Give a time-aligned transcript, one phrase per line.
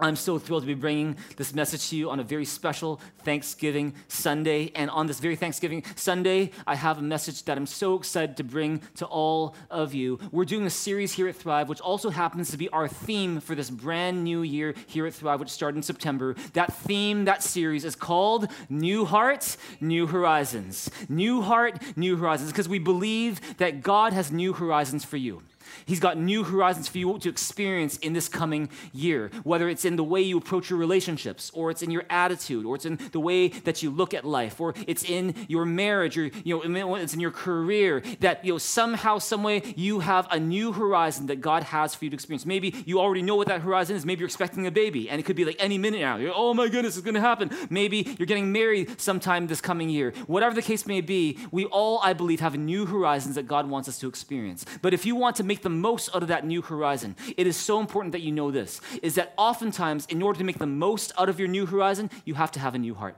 [0.00, 3.94] I'm so thrilled to be bringing this message to you on a very special Thanksgiving
[4.08, 4.72] Sunday.
[4.74, 8.44] And on this very Thanksgiving Sunday, I have a message that I'm so excited to
[8.44, 10.18] bring to all of you.
[10.32, 13.54] We're doing a series here at Thrive, which also happens to be our theme for
[13.54, 16.34] this brand new year here at Thrive, which started in September.
[16.54, 20.90] That theme, that series is called New Heart, New Horizons.
[21.08, 25.42] New Heart, New Horizons, because we believe that God has new horizons for you.
[25.86, 29.96] He's got new horizons for you to experience in this coming year, whether it's in
[29.96, 33.20] the way you approach your relationships, or it's in your attitude, or it's in the
[33.20, 37.14] way that you look at life, or it's in your marriage, or you know, it's
[37.14, 38.02] in your career.
[38.20, 42.04] That you know somehow, some way, you have a new horizon that God has for
[42.04, 42.46] you to experience.
[42.46, 44.04] Maybe you already know what that horizon is.
[44.04, 46.16] Maybe you're expecting a baby, and it could be like any minute now.
[46.16, 47.50] You're, oh my goodness, it's going to happen.
[47.70, 50.12] Maybe you're getting married sometime this coming year.
[50.26, 53.88] Whatever the case may be, we all, I believe, have new horizons that God wants
[53.88, 54.64] us to experience.
[54.82, 57.56] But if you want to make the most out of that new horizon, it is
[57.56, 61.12] so important that you know this is that oftentimes, in order to make the most
[61.18, 63.16] out of your new horizon, you have to have a new heart.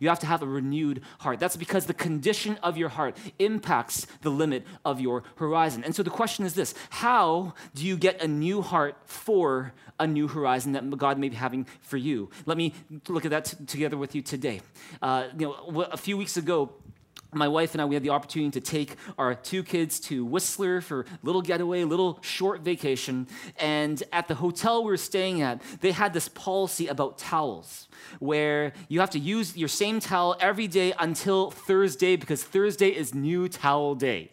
[0.00, 1.38] You have to have a renewed heart.
[1.38, 5.84] That's because the condition of your heart impacts the limit of your horizon.
[5.84, 10.06] And so the question is this How do you get a new heart for a
[10.06, 12.30] new horizon that God may be having for you?
[12.46, 12.74] Let me
[13.08, 14.60] look at that t- together with you today.
[15.00, 16.72] Uh, you know, a few weeks ago,
[17.34, 20.80] my wife and I, we had the opportunity to take our two kids to Whistler
[20.80, 23.26] for a little getaway, a little short vacation.
[23.58, 28.72] And at the hotel we were staying at, they had this policy about towels where
[28.88, 33.48] you have to use your same towel every day until Thursday because Thursday is new
[33.48, 34.30] towel day.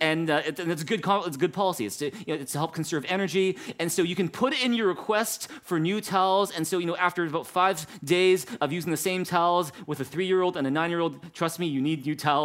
[0.00, 1.86] And, uh, it, and it's, a good, it's a good policy.
[1.86, 3.58] It's to, you know, it's to help conserve energy.
[3.78, 6.50] And so you can put in your request for new towels.
[6.50, 10.04] And so, you know, after about five days of using the same towels with a
[10.04, 12.39] three year old and a nine year old, trust me, you need new towels.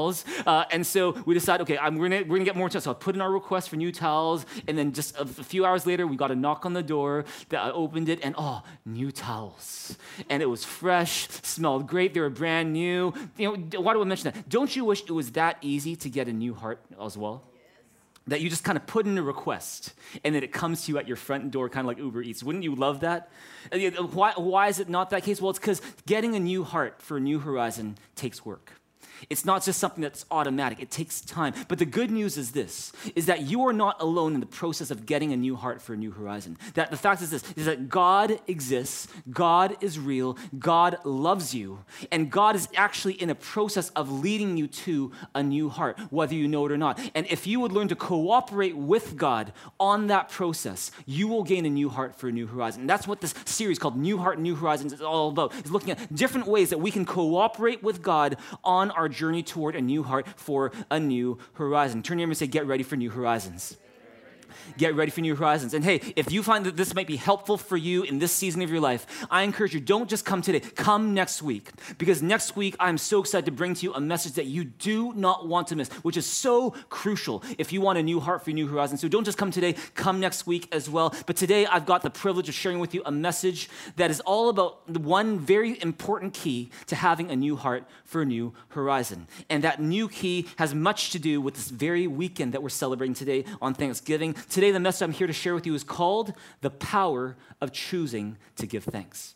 [0.46, 2.84] Uh, and so we decided, okay, I'm, we're going we're gonna get more towels.
[2.84, 4.46] So I put in our request for new towels.
[4.68, 7.26] And then just a, a few hours later, we got a knock on the door.
[7.50, 9.98] That I opened it, and oh, new towels.
[10.30, 13.14] And it was fresh, smelled great, they were brand new.
[13.38, 14.50] You know, why do I mention that?
[14.50, 17.44] Don't you wish it was that easy to get a new heart as well?
[18.28, 20.98] that you just kind of put in a request and then it comes to you
[20.98, 22.44] at your front door, kind of like Uber Eats.
[22.44, 23.30] Wouldn't you love that?
[23.72, 25.40] Why, why is it not that case?
[25.40, 28.72] Well, it's because getting a new heart for a new horizon takes work.
[29.30, 30.80] It's not just something that's automatic.
[30.80, 31.54] It takes time.
[31.68, 34.92] But the good news is this is that you are not alone in the process
[34.92, 36.58] of getting a new heart for a new horizon.
[36.74, 41.80] That the fact is this is that God exists, God is real, God loves you,
[42.12, 46.34] and God is actually in a process of leading you to a new heart, whether
[46.36, 47.00] you know it or not.
[47.14, 51.66] And if you would learn to cooperate with God on that process, you will gain
[51.66, 52.82] a new heart for a new horizon.
[52.82, 55.54] And that's what this series called New Heart, New Horizons is all about.
[55.56, 59.76] Is looking at different ways that we can cooperate with God on our journey toward
[59.76, 62.04] a new heart for a new horizon.
[62.04, 63.78] Turn your and say, Get ready for new horizons
[64.78, 65.74] get ready for new horizons.
[65.74, 68.62] And hey, if you find that this might be helpful for you in this season
[68.62, 71.72] of your life, I encourage you, don't just come today, come next week.
[71.98, 75.14] Because next week, I'm so excited to bring to you a message that you do
[75.14, 78.52] not want to miss, which is so crucial if you want a new heart for
[78.52, 79.02] new horizons.
[79.02, 81.14] So don't just come today, come next week as well.
[81.26, 84.50] But today, I've got the privilege of sharing with you a message that is all
[84.50, 89.28] about the one very important key to having a new heart for a new horizon.
[89.50, 93.14] And that new key has much to do with this very weekend that we're celebrating
[93.14, 94.34] today on Thanksgiving.
[94.50, 98.38] Today, the message I'm here to share with you is called The Power of Choosing
[98.58, 99.36] to Give Thanks.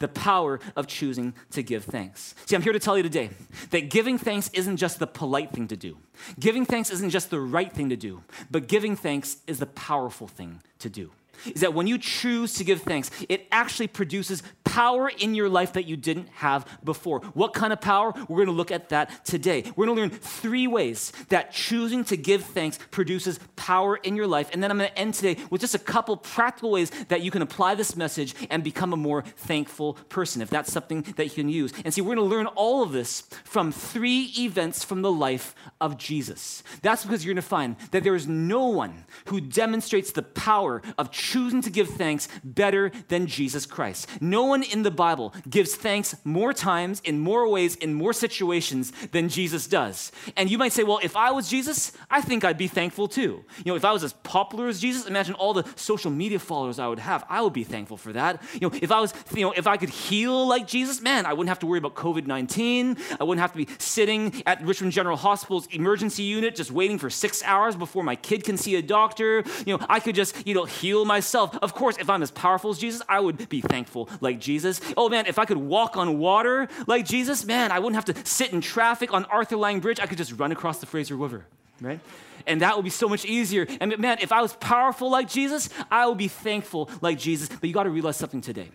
[0.00, 2.34] The power of choosing to give thanks.
[2.46, 3.30] See, I'm here to tell you today
[3.70, 5.98] that giving thanks isn't just the polite thing to do.
[6.40, 10.26] Giving thanks isn't just the right thing to do, but giving thanks is the powerful
[10.26, 11.12] thing to do
[11.44, 14.42] is that when you choose to give thanks, it actually produces
[14.76, 17.20] power in your life that you didn't have before.
[17.32, 18.12] What kind of power?
[18.28, 19.64] We're going to look at that today.
[19.74, 24.26] We're going to learn three ways that choosing to give thanks produces power in your
[24.26, 24.50] life.
[24.52, 27.30] And then I'm going to end today with just a couple practical ways that you
[27.30, 31.30] can apply this message and become a more thankful person, if that's something that you
[31.30, 31.72] can use.
[31.82, 35.54] And see, we're going to learn all of this from three events from the life
[35.80, 36.62] of Jesus.
[36.82, 40.82] That's because you're going to find that there is no one who demonstrates the power
[40.98, 44.06] of choosing to give thanks better than Jesus Christ.
[44.20, 48.92] No one in the Bible gives thanks more times, in more ways, in more situations
[49.12, 50.12] than Jesus does.
[50.36, 53.44] And you might say, well, if I was Jesus, I think I'd be thankful too.
[53.58, 56.78] You know, if I was as popular as Jesus, imagine all the social media followers
[56.78, 57.24] I would have.
[57.28, 58.42] I would be thankful for that.
[58.54, 61.32] You know, if I was, you know, if I could heal like Jesus, man, I
[61.32, 62.96] wouldn't have to worry about COVID 19.
[63.20, 67.10] I wouldn't have to be sitting at Richmond General Hospital's emergency unit just waiting for
[67.10, 69.44] six hours before my kid can see a doctor.
[69.64, 71.56] You know, I could just, you know, heal myself.
[71.62, 74.55] Of course, if I'm as powerful as Jesus, I would be thankful like Jesus.
[74.96, 78.26] Oh man, if I could walk on water like Jesus, man, I wouldn't have to
[78.26, 80.00] sit in traffic on Arthur Laing Bridge.
[80.00, 81.46] I could just run across the Fraser River,
[81.80, 82.00] right?
[82.46, 83.66] And that would be so much easier.
[83.80, 87.48] And man, if I was powerful like Jesus, I would be thankful like Jesus.
[87.48, 88.70] But you got to realize something today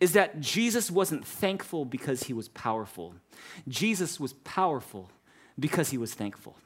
[0.00, 3.14] is that Jesus wasn't thankful because he was powerful.
[3.66, 5.10] Jesus was powerful
[5.58, 6.56] because he was thankful.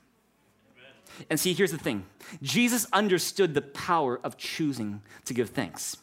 [1.29, 2.07] And see, here's the thing
[2.43, 5.97] Jesus understood the power of choosing to give thanks.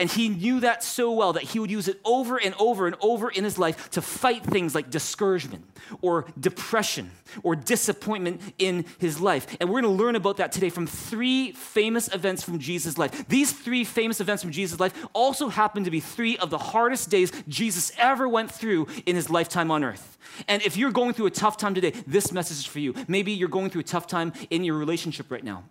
[0.00, 2.96] And he knew that so well that he would use it over and over and
[3.02, 5.62] over in his life to fight things like discouragement
[6.00, 7.10] or depression
[7.42, 9.46] or disappointment in his life.
[9.60, 13.28] And we're going to learn about that today from three famous events from Jesus' life.
[13.28, 17.10] These three famous events from Jesus' life also happen to be three of the hardest
[17.10, 20.16] days Jesus ever went through in his lifetime on earth.
[20.48, 22.94] And if you're going through a tough time today, this message is for you.
[23.06, 25.64] Maybe you're going through a tough time in your relationship right now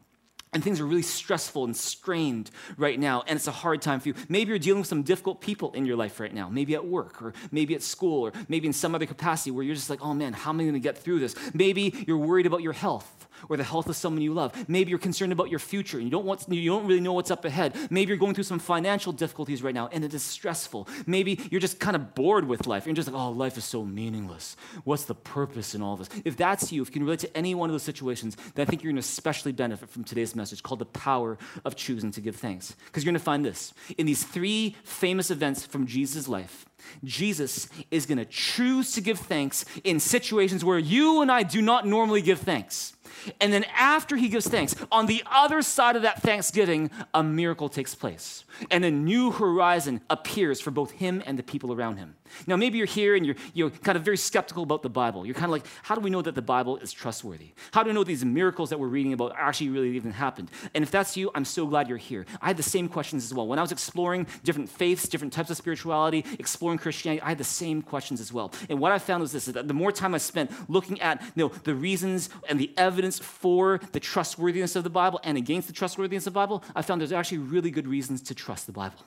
[0.54, 4.10] and things are really stressful and strained right now, and it's a hard time for
[4.10, 4.16] you.
[4.28, 7.22] Maybe you're dealing with some difficult people in your life right now, maybe at work,
[7.22, 10.13] or maybe at school, or maybe in some other capacity where you're just like, oh
[10.13, 11.36] man, how am I gonna get through this?
[11.54, 14.53] Maybe you're worried about your health or the health of someone you love.
[14.68, 17.31] Maybe you're concerned about your future and you don't, want, you don't really know what's
[17.31, 17.75] up ahead.
[17.89, 20.88] Maybe you're going through some financial difficulties right now and it is stressful.
[21.06, 22.86] Maybe you're just kind of bored with life.
[22.86, 24.56] You're just like, oh, life is so meaningless.
[24.83, 26.09] What's the purpose in all this?
[26.25, 28.69] If that's you, if you can relate to any one of those situations, then I
[28.69, 32.21] think you're going to especially benefit from today's message called the power of choosing to
[32.21, 32.75] give thanks.
[32.85, 36.65] Because you're going to find this in these three famous events from Jesus' life.
[37.04, 41.62] Jesus is going to choose to give thanks in situations where you and I do
[41.62, 42.94] not normally give thanks.
[43.42, 47.70] And then after he gives thanks, on the other side of that thanksgiving, a miracle
[47.70, 48.44] takes place.
[48.72, 52.16] And a new horizon appears for both him and the people around him.
[52.48, 55.26] Now, maybe you're here and you're, you're kind of very skeptical about the Bible.
[55.26, 57.54] You're kind of like, how do we know that the Bible is trustworthy?
[57.72, 60.52] How do we know these miracles that we're reading about actually really even happened?
[60.74, 62.26] And if that's you, I'm so glad you're here.
[62.42, 63.48] I had the same questions as well.
[63.48, 67.44] When I was exploring different faiths, different types of spirituality, exploring Christianity, I had the
[67.44, 68.52] same questions as well.
[68.70, 71.22] And what I found was this is that the more time I spent looking at
[71.36, 75.68] you know, the reasons and the evidence for the trustworthiness of the Bible and against
[75.68, 78.72] the trustworthiness of the Bible, I found there's actually really good reasons to trust the
[78.72, 78.98] Bible.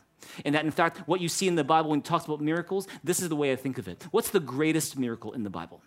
[0.44, 2.86] And that, in fact, what you see in the Bible when it talks about miracles,
[3.04, 4.06] this is the way I think of it.
[4.10, 5.82] What's the greatest miracle in the Bible?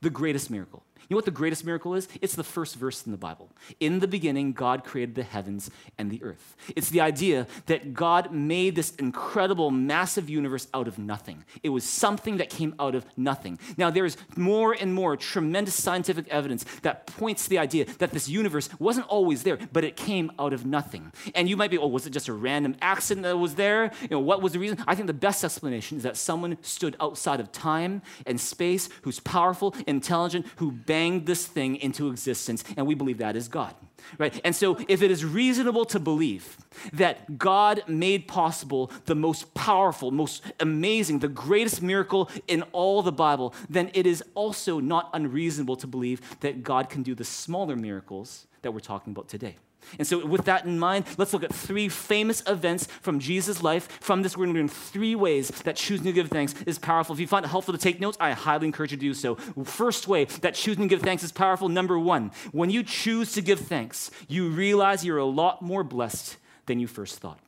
[0.00, 0.84] The greatest miracle.
[1.08, 2.08] You know what the greatest miracle is?
[2.20, 3.50] It's the first verse in the Bible.
[3.80, 6.56] In the beginning, God created the heavens and the earth.
[6.76, 11.44] It's the idea that God made this incredible, massive universe out of nothing.
[11.62, 13.58] It was something that came out of nothing.
[13.76, 18.28] Now, there's more and more tremendous scientific evidence that points to the idea that this
[18.28, 21.12] universe wasn't always there, but it came out of nothing.
[21.34, 23.90] And you might be, oh, was it just a random accident that was there?
[24.02, 24.82] You know, what was the reason?
[24.86, 29.20] I think the best explanation is that someone stood outside of time and space who's
[29.20, 33.76] powerful, intelligent, who banged this thing into existence, and we believe that is God.
[34.18, 34.40] Right?
[34.44, 36.56] And so, if it is reasonable to believe
[36.92, 43.12] that God made possible the most powerful, most amazing, the greatest miracle in all the
[43.12, 47.76] Bible, then it is also not unreasonable to believe that God can do the smaller
[47.76, 49.54] miracles that we're talking about today.
[49.98, 53.88] And so, with that in mind, let's look at three famous events from Jesus' life.
[54.00, 57.14] From this, we're going to learn three ways that choosing to give thanks is powerful.
[57.14, 59.34] If you find it helpful to take notes, I highly encourage you to do so.
[59.64, 63.42] First way that choosing to give thanks is powerful number one, when you choose to
[63.42, 66.36] give thanks, you realize you're a lot more blessed
[66.66, 67.38] than you first thought.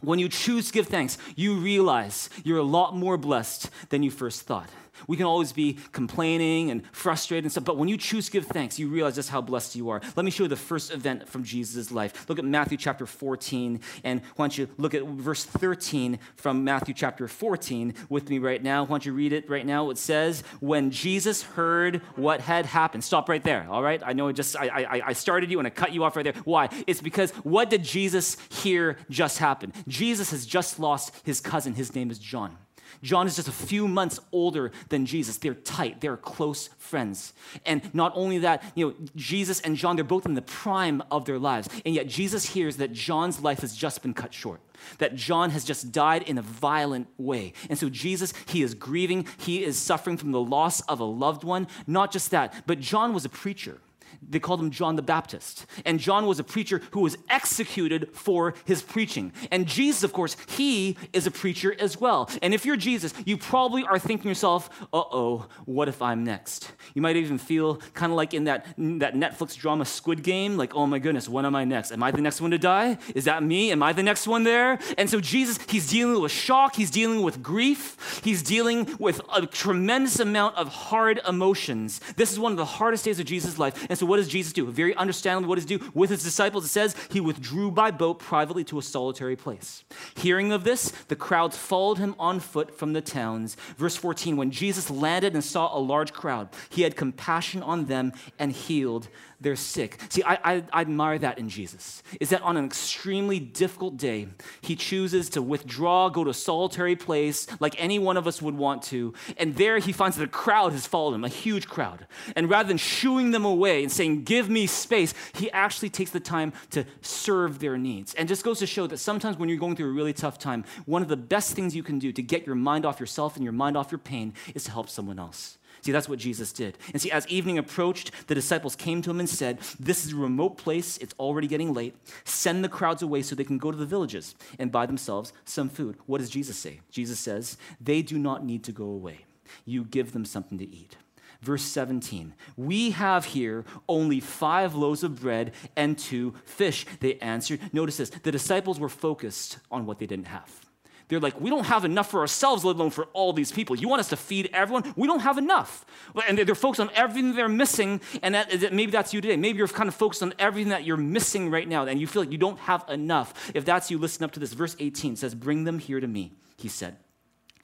[0.00, 4.10] When you choose to give thanks, you realize you're a lot more blessed than you
[4.10, 4.68] first thought.
[5.06, 8.46] We can always be complaining and frustrated and stuff, but when you choose to give
[8.46, 10.00] thanks, you realize just how blessed you are.
[10.16, 12.28] Let me show you the first event from Jesus' life.
[12.28, 16.94] Look at Matthew chapter 14, and why don't you look at verse 13 from Matthew
[16.94, 18.84] chapter 14 with me right now?
[18.84, 19.90] Why don't you read it right now?
[19.90, 24.02] It says, When Jesus heard what had happened, stop right there, all right?
[24.04, 26.24] I know I just, I, I, I started you and I cut you off right
[26.24, 26.34] there.
[26.44, 26.68] Why?
[26.86, 29.72] It's because what did Jesus hear just happen?
[29.88, 31.74] Jesus has just lost his cousin.
[31.74, 32.56] His name is John.
[33.02, 35.36] John is just a few months older than Jesus.
[35.36, 37.32] They're tight, they're close friends.
[37.64, 41.24] And not only that, you know, Jesus and John, they're both in the prime of
[41.24, 41.68] their lives.
[41.84, 44.60] And yet Jesus hears that John's life has just been cut short,
[44.98, 47.52] that John has just died in a violent way.
[47.68, 51.44] And so Jesus, he is grieving, he is suffering from the loss of a loved
[51.44, 51.66] one.
[51.86, 53.80] Not just that, but John was a preacher
[54.28, 55.66] they called him John the Baptist.
[55.84, 59.32] And John was a preacher who was executed for his preaching.
[59.50, 62.28] And Jesus, of course, he is a preacher as well.
[62.42, 66.72] And if you're Jesus, you probably are thinking yourself, uh oh, what if I'm next?
[66.94, 70.74] You might even feel kind of like in that, that Netflix drama Squid Game, like,
[70.74, 71.92] oh my goodness, when am I next?
[71.92, 72.98] Am I the next one to die?
[73.14, 73.72] Is that me?
[73.72, 74.78] Am I the next one there?
[74.98, 79.46] And so Jesus, he's dealing with shock, he's dealing with grief, he's dealing with a
[79.46, 82.00] tremendous amount of hard emotions.
[82.16, 83.86] This is one of the hardest days of Jesus' life.
[83.88, 84.66] And so what does Jesus do?
[84.66, 85.90] Very understandably, what does he do?
[85.94, 89.84] With his disciples, it says he withdrew by boat privately to a solitary place.
[90.16, 93.54] Hearing of this, the crowds followed him on foot from the towns.
[93.78, 98.12] Verse 14 When Jesus landed and saw a large crowd, he had compassion on them
[98.36, 99.08] and healed
[99.40, 99.98] their sick.
[100.08, 104.28] See, I, I, I, admire that in Jesus, is that on an extremely difficult day,
[104.60, 108.56] he chooses to withdraw, go to a solitary place like any one of us would
[108.56, 112.06] want to, and there he finds that a crowd has followed him, a huge crowd.
[112.36, 116.20] And rather than shooing them away and saying, give me space, he actually takes the
[116.20, 118.14] time to serve their needs.
[118.14, 120.64] And just goes to show that sometimes when you're going through a really tough time,
[120.84, 123.44] one of the best things you can do to get your mind off yourself and
[123.44, 125.58] your mind off your pain is to help someone else.
[125.82, 126.76] See, that's what Jesus did.
[126.92, 130.16] And see, as evening approached, the disciples came to him and said, This is a
[130.16, 130.98] remote place.
[130.98, 131.96] It's already getting late.
[132.24, 135.68] Send the crowds away so they can go to the villages and buy themselves some
[135.68, 135.96] food.
[136.06, 136.80] What does Jesus say?
[136.90, 139.24] Jesus says, They do not need to go away.
[139.64, 140.96] You give them something to eat.
[141.42, 147.60] Verse 17, we have here only five loaves of bread and two fish, they answered.
[147.72, 150.69] Notice this the disciples were focused on what they didn't have.
[151.10, 153.76] They're like, we don't have enough for ourselves, let alone for all these people.
[153.76, 154.94] You want us to feed everyone?
[154.96, 155.84] We don't have enough.
[156.28, 158.00] And they're focused on everything they're missing.
[158.22, 159.36] And that, maybe that's you today.
[159.36, 162.22] Maybe you're kind of focused on everything that you're missing right now, and you feel
[162.22, 163.50] like you don't have enough.
[163.54, 164.52] If that's you, listen up to this.
[164.52, 166.96] Verse 18 says, Bring them here to me, he said.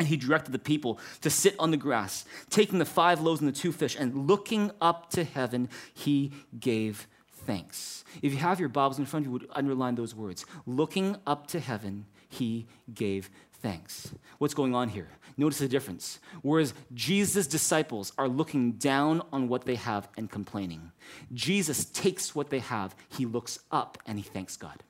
[0.01, 3.49] And he directed the people to sit on the grass, taking the five loaves and
[3.49, 7.07] the two fish, and looking up to heaven, he gave
[7.47, 8.05] thanks.
[8.23, 10.45] If you have your Bibles in front of you, would underline those words.
[10.67, 13.31] Looking up to heaven, he gave
[13.63, 14.13] thanks.
[14.39, 15.09] What's going on here?
[15.37, 16.19] Notice the difference.
[16.43, 20.93] Whereas Jesus' disciples are looking down on what they have and complaining,
[21.33, 24.83] Jesus takes what they have, he looks up, and he thanks God.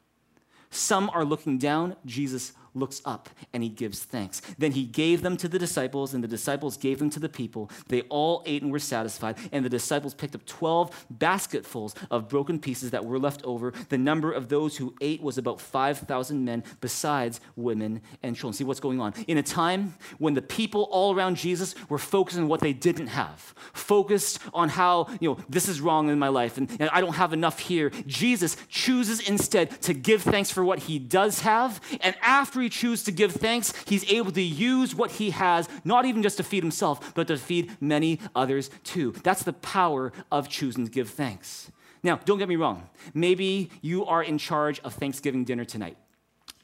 [0.70, 4.40] Some are looking down, Jesus looks up and he gives thanks.
[4.58, 7.70] Then he gave them to the disciples, and the disciples gave them to the people.
[7.88, 12.58] They all ate and were satisfied, and the disciples picked up 12 basketfuls of broken
[12.58, 13.72] pieces that were left over.
[13.88, 18.54] The number of those who ate was about 5,000 men, besides women and children.
[18.54, 19.14] See what's going on.
[19.26, 23.08] In a time when the people all around Jesus were focused on what they didn't
[23.08, 27.00] have, focused on how, you know, this is wrong in my life and, and I
[27.00, 31.80] don't have enough here, Jesus chooses instead to give thanks for what he does have.
[32.00, 36.04] And after he chooses to give thanks, he's able to use what he has, not
[36.04, 39.12] even just to feed himself, but to feed many others too.
[39.22, 41.70] That's the power of choosing to give thanks.
[42.02, 42.88] Now, don't get me wrong.
[43.14, 45.96] Maybe you are in charge of Thanksgiving dinner tonight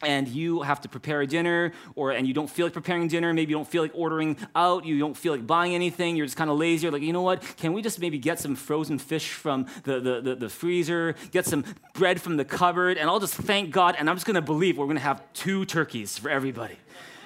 [0.03, 3.33] and you have to prepare a dinner or and you don't feel like preparing dinner
[3.33, 6.37] maybe you don't feel like ordering out you don't feel like buying anything you're just
[6.37, 7.43] kind of lazy you're like you know what?
[7.57, 11.47] Can we just maybe get some frozen fish from the, the, the, the freezer get
[11.47, 14.43] some bread from the cupboard and i'll just thank god and i'm just going to
[14.43, 16.77] believe we're going to have two turkeys for everybody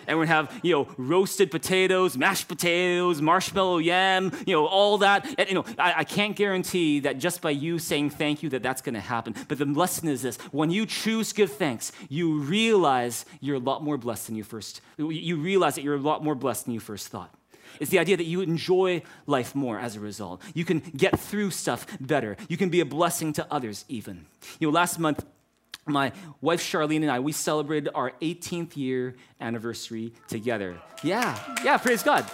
[0.06, 5.26] and gonna have you know roasted potatoes, mashed potatoes, marshmallow yam, you know all that.
[5.38, 8.62] And you know I, I can't guarantee that just by you saying thank you that
[8.62, 9.34] that's gonna happen.
[9.48, 13.82] But the lesson is this: when you choose give thanks, you realize you're a lot
[13.82, 14.80] more blessed than you first.
[14.98, 17.32] You realize that you're a lot more blessed than you first thought.
[17.80, 20.42] It's the idea that you enjoy life more as a result.
[20.54, 22.36] You can get through stuff better.
[22.48, 24.26] You can be a blessing to others, even.
[24.58, 25.24] You know, last month,
[25.86, 30.78] my wife Charlene and I, we celebrated our 18th year anniversary together.
[31.02, 32.30] Yeah, yeah, praise God.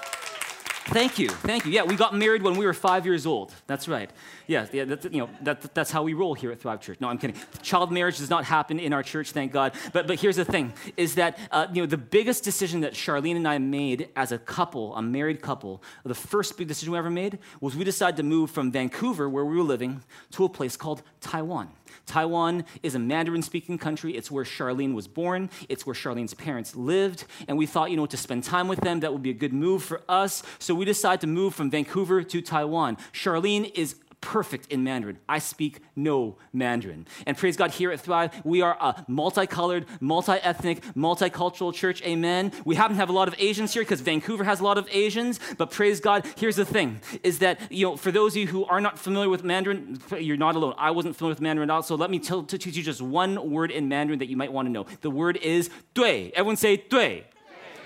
[0.86, 1.70] Thank you, thank you.
[1.70, 3.54] Yeah, we got married when we were five years old.
[3.68, 4.10] That's right.
[4.48, 7.00] Yeah, yeah that's, you know, that, that's how we roll here at Thrive Church.
[7.00, 7.36] No, I'm kidding.
[7.62, 9.74] Child marriage does not happen in our church, thank God.
[9.92, 13.36] But, but here's the thing, is that, uh, you know, the biggest decision that Charlene
[13.36, 17.10] and I made as a couple, a married couple, the first big decision we ever
[17.10, 20.76] made was we decided to move from Vancouver, where we were living, to a place
[20.76, 21.70] called Taiwan.
[22.06, 24.16] Taiwan is a Mandarin speaking country.
[24.16, 27.24] It's where Charlene was born, it's where Charlene's parents lived.
[27.48, 29.52] And we thought, you know, to spend time with them, that would be a good
[29.52, 30.42] move for us.
[30.58, 32.96] So we decided to move from Vancouver to Taiwan.
[33.12, 35.18] Charlene is perfect in Mandarin.
[35.28, 37.06] I speak no Mandarin.
[37.26, 42.00] And praise God, here at Thrive, we are a multicolored, multi ethnic, multicultural church.
[42.02, 42.52] Amen.
[42.64, 44.88] We happen to have a lot of Asians here because Vancouver has a lot of
[44.90, 45.38] Asians.
[45.58, 48.64] But praise God, here's the thing is that, you know, for those of you who
[48.64, 50.74] are not familiar with Mandarin, you're not alone.
[50.78, 51.82] I wasn't familiar with Mandarin at all.
[51.82, 54.66] So let me tell, teach you just one word in Mandarin that you might want
[54.66, 54.86] to know.
[55.02, 56.30] The word is dui.
[56.30, 57.24] Everyone say dui.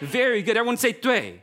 [0.01, 0.57] Very good.
[0.57, 1.39] Everyone say dui.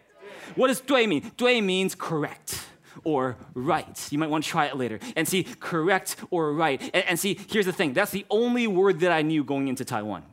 [0.56, 1.32] What does dui mean?
[1.32, 2.68] Dui means correct
[3.04, 4.08] or right.
[4.12, 6.82] You might want to try it later and see correct or right.
[6.94, 9.86] And, and see, here's the thing that's the only word that I knew going into
[9.86, 10.24] Taiwan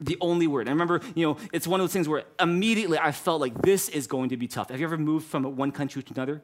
[0.00, 0.68] the only word.
[0.68, 3.88] I remember, you know, it's one of those things where immediately I felt like this
[3.88, 4.68] is going to be tough.
[4.68, 6.42] Have you ever moved from one country to another?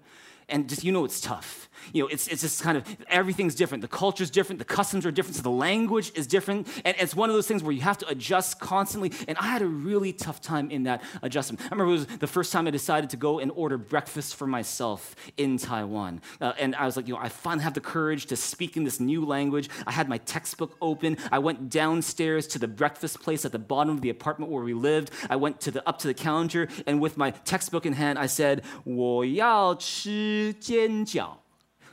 [0.50, 3.82] And just, you know, it's tough you know, it's, it's just kind of everything's different.
[3.82, 6.68] The culture's different, the customs are different, so the language is different.
[6.86, 9.12] And it's one of those things where you have to adjust constantly.
[9.28, 11.62] And I had a really tough time in that adjustment.
[11.62, 14.48] I remember it was the first time I decided to go and order breakfast for
[14.48, 16.22] myself in Taiwan.
[16.42, 18.84] Uh, and I was like, you know, I finally have the courage to speak in
[18.84, 19.70] this new language.
[19.86, 21.18] I had my textbook open.
[21.32, 24.74] I went downstairs to the breakfast place at the bottom of the apartment where we
[24.74, 25.12] lived.
[25.30, 28.28] I went to the up to the counter, and with my textbook in hand, I
[28.28, 31.38] said, 我要吃 煎饺。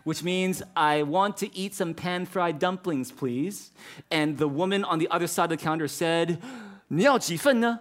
[0.04, 3.70] which means I want to eat some pan fried dumplings, please.
[4.11, 6.38] And the woman on the other side of the counter said,
[6.88, 7.80] 你要几份呢?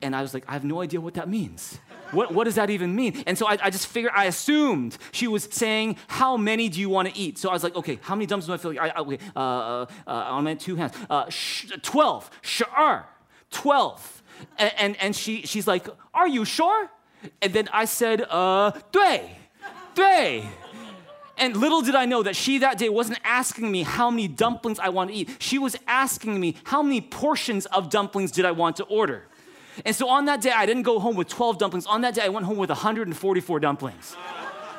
[0.00, 1.78] And I was like, I have no idea what that means.
[2.12, 3.22] What, what does that even mean?
[3.26, 6.90] And so I, I just figured, I assumed she was saying, How many do you
[6.90, 7.38] want to eat?
[7.38, 8.94] So I was like, Okay, how many dumplings do I feel like?
[8.94, 10.92] I, okay, uh, uh, uh, on my two hands.
[11.08, 13.06] Uh, sh- 12, sure,
[13.50, 14.22] 12.
[14.58, 16.90] And, and, and she, she's like, Are you sure?
[17.40, 19.30] And then I said, uh, 对,
[19.99, 20.49] 对.
[21.37, 24.77] And little did I know that she that day wasn't asking me how many dumplings
[24.77, 25.29] I want to eat.
[25.39, 29.23] She was asking me how many portions of dumplings did I want to order.
[29.85, 31.85] And so on that day, I didn't go home with 12 dumplings.
[31.85, 34.17] On that day, I went home with 144 dumplings.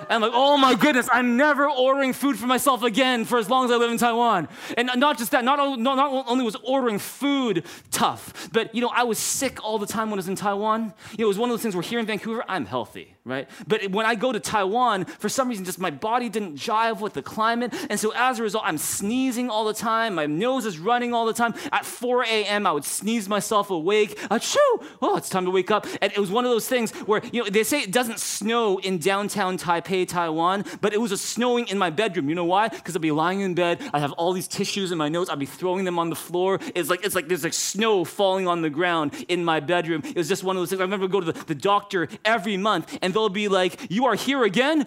[0.01, 3.51] And I'm like, oh my goodness, I'm never ordering food for myself again for as
[3.51, 4.49] long as I live in Taiwan.
[4.77, 8.91] And not just that, not, not, not only was ordering food tough, but you know,
[8.95, 10.95] I was sick all the time when I was in Taiwan.
[11.13, 13.49] You know, it was one of those things where here in Vancouver, I'm healthy, right?
[13.67, 17.15] But when I go to Taiwan, for some reason, just my body didn't jive with
[17.15, 17.73] the climate.
[17.89, 20.15] And so as a result, I'm sneezing all the time.
[20.15, 21.55] My nose is running all the time.
[21.73, 24.19] At 4 a.m., I would sneeze myself awake.
[24.31, 24.85] Uh, Achoo!
[25.03, 25.87] Oh, it's time to wake up.
[26.01, 28.79] And it was one of those things where, you know, they say it doesn't snow
[28.79, 32.29] in downtown Taipei, Taiwan, but it was a snowing in my bedroom.
[32.29, 32.69] You know why?
[32.69, 33.81] Because I'd be lying in bed.
[33.93, 35.29] I'd have all these tissues in my nose.
[35.29, 36.59] I'd be throwing them on the floor.
[36.75, 40.03] It's like, it's like there's like snow falling on the ground in my bedroom.
[40.05, 40.81] It was just one of those things.
[40.81, 44.15] I remember go to the, the doctor every month and they'll be like, you are
[44.15, 44.79] here again?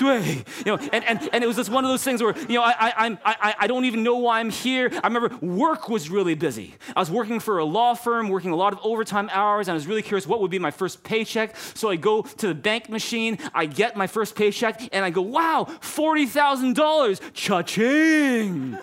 [0.00, 2.62] you know, and, and, and it was just one of those things where, you know,
[2.62, 4.90] I, I, I'm, I, I don't even know why I'm here.
[5.02, 6.74] I remember work was really busy.
[6.94, 9.74] I was working for a law firm, working a lot of overtime hours, and I
[9.74, 11.56] was really curious what would be my first paycheck.
[11.74, 15.22] So I go to the bank machine, I get my first paycheck, and I go,
[15.22, 18.78] wow, $40,000, cha-ching.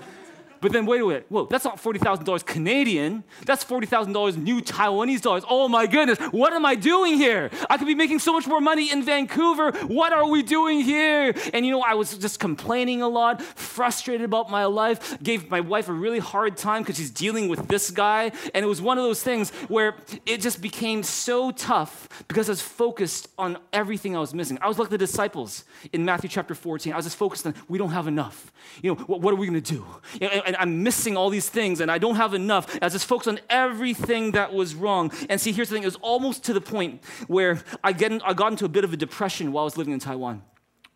[0.62, 3.24] But then wait a minute, whoa, that's not $40,000 Canadian.
[3.46, 5.44] That's $40,000 new Taiwanese dollars.
[5.50, 7.50] Oh my goodness, what am I doing here?
[7.70, 9.72] I could be making so much more money in Vancouver.
[9.88, 11.34] What are we doing here?
[11.54, 15.62] And you know, I was just complaining a lot, frustrated about my life, gave my
[15.62, 18.32] wife a really hard time because she's dealing with this guy.
[18.54, 22.52] And it was one of those things where it just became so tough because I
[22.52, 24.60] was focused on everything I was missing.
[24.62, 26.94] I was like the disciples in Matthew chapter 14.
[26.94, 28.52] I was just focused on, we don't have enough.
[28.82, 29.86] You know, what, what are we going to do?
[30.22, 32.78] And, and I'm missing all these things and I don't have enough.
[32.82, 35.12] I just focused on everything that was wrong.
[35.30, 38.22] And see, here's the thing it was almost to the point where I, get in,
[38.22, 40.44] I got into a bit of a depression while I was living in Taiwan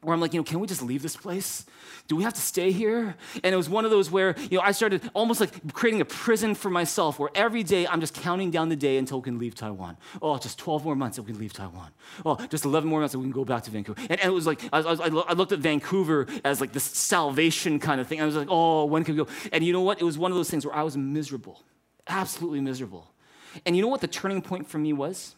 [0.05, 1.65] where I'm like, you know, can we just leave this place?
[2.07, 3.15] Do we have to stay here?
[3.43, 6.05] And it was one of those where, you know, I started almost like creating a
[6.05, 9.39] prison for myself where every day I'm just counting down the day until we can
[9.39, 9.97] leave Taiwan.
[10.21, 11.91] Oh, just 12 more months and we can leave Taiwan.
[12.25, 13.99] Oh, just 11 more months and we can go back to Vancouver.
[14.01, 17.79] And, and it was like, I, I, I, looked at Vancouver as like this salvation
[17.79, 18.21] kind of thing.
[18.21, 19.31] I was like, oh, when can we go?
[19.51, 19.99] And you know what?
[19.99, 21.63] It was one of those things where I was miserable,
[22.07, 23.07] absolutely miserable.
[23.65, 25.35] And you know what the turning point for me was?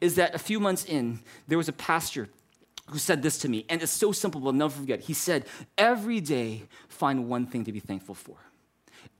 [0.00, 2.28] Is that a few months in, there was a pastor
[2.90, 5.00] who said this to me, and it's so simple, but I'll never forget.
[5.00, 5.46] He said,
[5.76, 8.36] Every day, find one thing to be thankful for.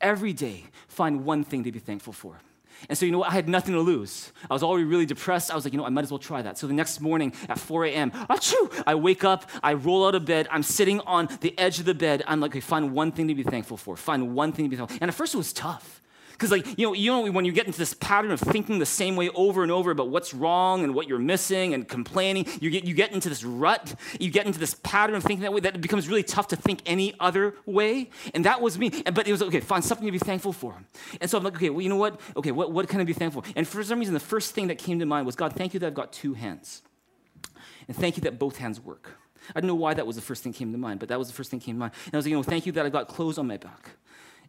[0.01, 2.41] Every day, find one thing to be thankful for.
[2.89, 3.31] And so, you know what?
[3.31, 4.33] I had nothing to lose.
[4.49, 5.51] I was already really depressed.
[5.51, 6.59] I was like, you know, I might as well try that.
[6.59, 10.25] So the next morning at 4 a.m., achoo, I wake up, I roll out of
[10.25, 12.23] bed, I'm sitting on the edge of the bed.
[12.27, 13.97] I'm like, okay, find one thing to be thankful for.
[13.97, 15.03] Find one thing to be thankful for.
[15.03, 15.98] And at first it was tough.
[16.39, 18.87] Because, like, you know, you know, when you get into this pattern of thinking the
[18.87, 22.71] same way over and over about what's wrong and what you're missing and complaining, you
[22.71, 23.97] get, you get into this rut.
[24.21, 26.57] You get into this pattern of thinking that way that it becomes really tough to
[26.57, 28.11] think any other way.
[28.35, 28.91] And that was me.
[29.13, 30.77] But it was, okay, find something to be thankful for.
[31.21, 32.21] And so I'm like, okay, well, you know what?
[32.37, 33.53] Okay, what, what can I be thankful for?
[33.57, 35.81] And for some reason, the first thing that came to mind was, God, thank you
[35.81, 36.83] that I've got two hands.
[37.89, 39.11] And thank you that both hands work.
[39.57, 41.19] I don't know why that was the first thing that came to mind, but that
[41.19, 41.95] was the first thing that came to mind.
[42.07, 43.91] And I was like, you know, thank you that I've got clothes on my back.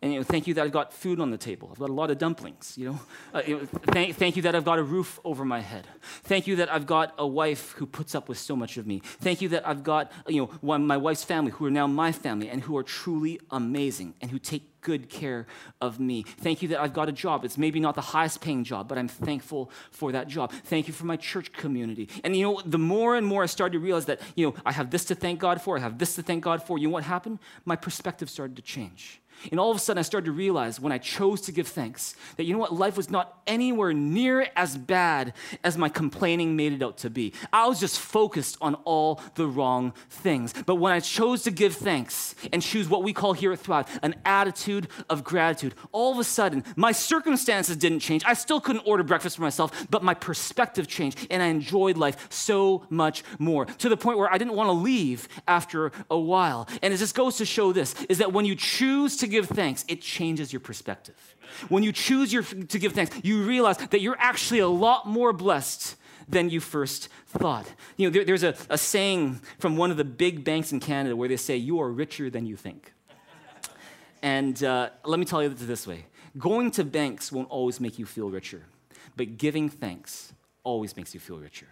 [0.02, 1.70] And you know, thank you that I've got food on the table.
[1.72, 2.78] I've got a lot of dumplings.
[2.78, 3.00] You know,
[3.34, 5.88] uh, you know thank, thank you that I've got a roof over my head.
[6.24, 9.02] Thank you that I've got a wife who puts up with so much of me.
[9.04, 12.12] Thank you that I've got you know one, my wife's family who are now my
[12.12, 15.46] family and who are truly amazing and who take good care
[15.82, 16.24] of me.
[16.24, 17.44] Thank you that I've got a job.
[17.44, 20.52] It's maybe not the highest paying job, but I'm thankful for that job.
[20.52, 22.08] Thank you for my church community.
[22.24, 24.72] And you know, the more and more I started to realize that, you know, I
[24.72, 26.94] have this to thank God for, I have this to thank God for, you know
[26.94, 27.40] what happened?
[27.66, 29.22] My perspective started to change.
[29.52, 32.16] And all of a sudden, I started to realize when I chose to give thanks
[32.38, 32.74] that you know what?
[32.74, 37.34] Life was not anywhere near as bad as my complaining made it out to be.
[37.52, 40.54] I was just focused on all the wrong things.
[40.66, 44.00] But when I chose to give thanks and choose what we call here at Thrive
[44.04, 48.24] an attitude of gratitude, all of a sudden, my circumstances didn't change.
[48.26, 52.28] I still couldn't order breakfast for myself, but my perspective changed and I enjoyed life
[52.30, 56.68] so much more to the point where I didn't want to leave after a while.
[56.82, 59.86] And it just goes to show this is that when you choose to give thanks,
[59.88, 61.36] it changes your perspective.
[61.70, 65.34] When you choose your, to give thanks, you realize that you're actually a lot more
[65.34, 65.96] blessed
[66.28, 67.66] than you first thought.
[67.98, 71.16] You know, there, there's a, a saying from one of the big banks in Canada
[71.16, 72.94] where they say, You are richer than you think.
[74.22, 76.06] and uh, let me tell you this way
[76.38, 78.64] going to banks won't always make you feel richer,
[79.18, 81.68] but giving thanks always makes you feel richer.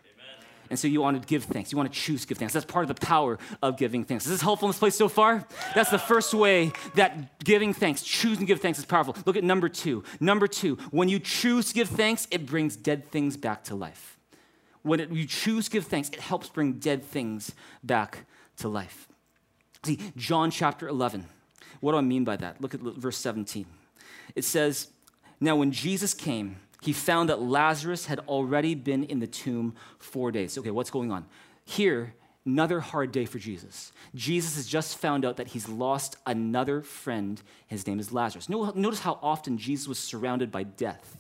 [0.70, 1.72] And so you want to give thanks.
[1.72, 2.54] You want to choose to give thanks.
[2.54, 4.26] That's part of the power of giving thanks.
[4.26, 5.46] Is this helpful in this place so far?
[5.76, 9.16] That's the first way that giving thanks, choosing to give thanks is powerful.
[9.26, 10.04] Look at number two.
[10.20, 14.18] Number two, when you choose to give thanks, it brings dead things back to life.
[14.82, 17.54] When it, you choose to give thanks, it helps bring dead things
[17.84, 18.26] back
[18.58, 19.08] to life.
[19.84, 21.26] See, John chapter 11.
[21.80, 22.62] What do I mean by that?
[22.62, 23.66] Look at verse 17.
[24.36, 24.90] It says,
[25.40, 30.32] Now when Jesus came, he found that Lazarus had already been in the tomb four
[30.32, 30.58] days.
[30.58, 31.26] Okay, what's going on?
[31.66, 32.14] Here,
[32.46, 33.92] another hard day for Jesus.
[34.16, 37.42] Jesus has just found out that he's lost another friend.
[37.68, 38.48] His name is Lazarus.
[38.48, 41.20] Notice how often Jesus was surrounded by death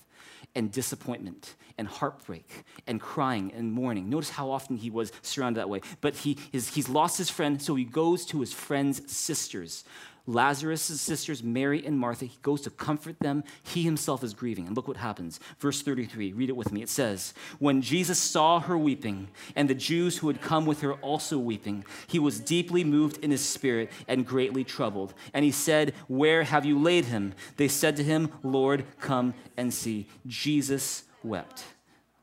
[0.55, 4.09] and disappointment and heartbreak and crying and mourning.
[4.09, 5.81] Notice how often he was surrounded that way.
[6.01, 9.83] But he is, he's lost his friend, so he goes to his friend's sisters
[10.27, 12.25] Lazarus' sisters, Mary and Martha.
[12.25, 13.43] He goes to comfort them.
[13.63, 14.67] He himself is grieving.
[14.67, 15.39] And look what happens.
[15.59, 16.83] Verse 33, read it with me.
[16.83, 20.93] It says, When Jesus saw her weeping, and the Jews who had come with her
[20.95, 25.13] also weeping, he was deeply moved in his spirit and greatly troubled.
[25.33, 27.33] And he said, Where have you laid him?
[27.55, 30.07] They said to him, Lord, come and see.
[30.27, 31.63] Jesus wept.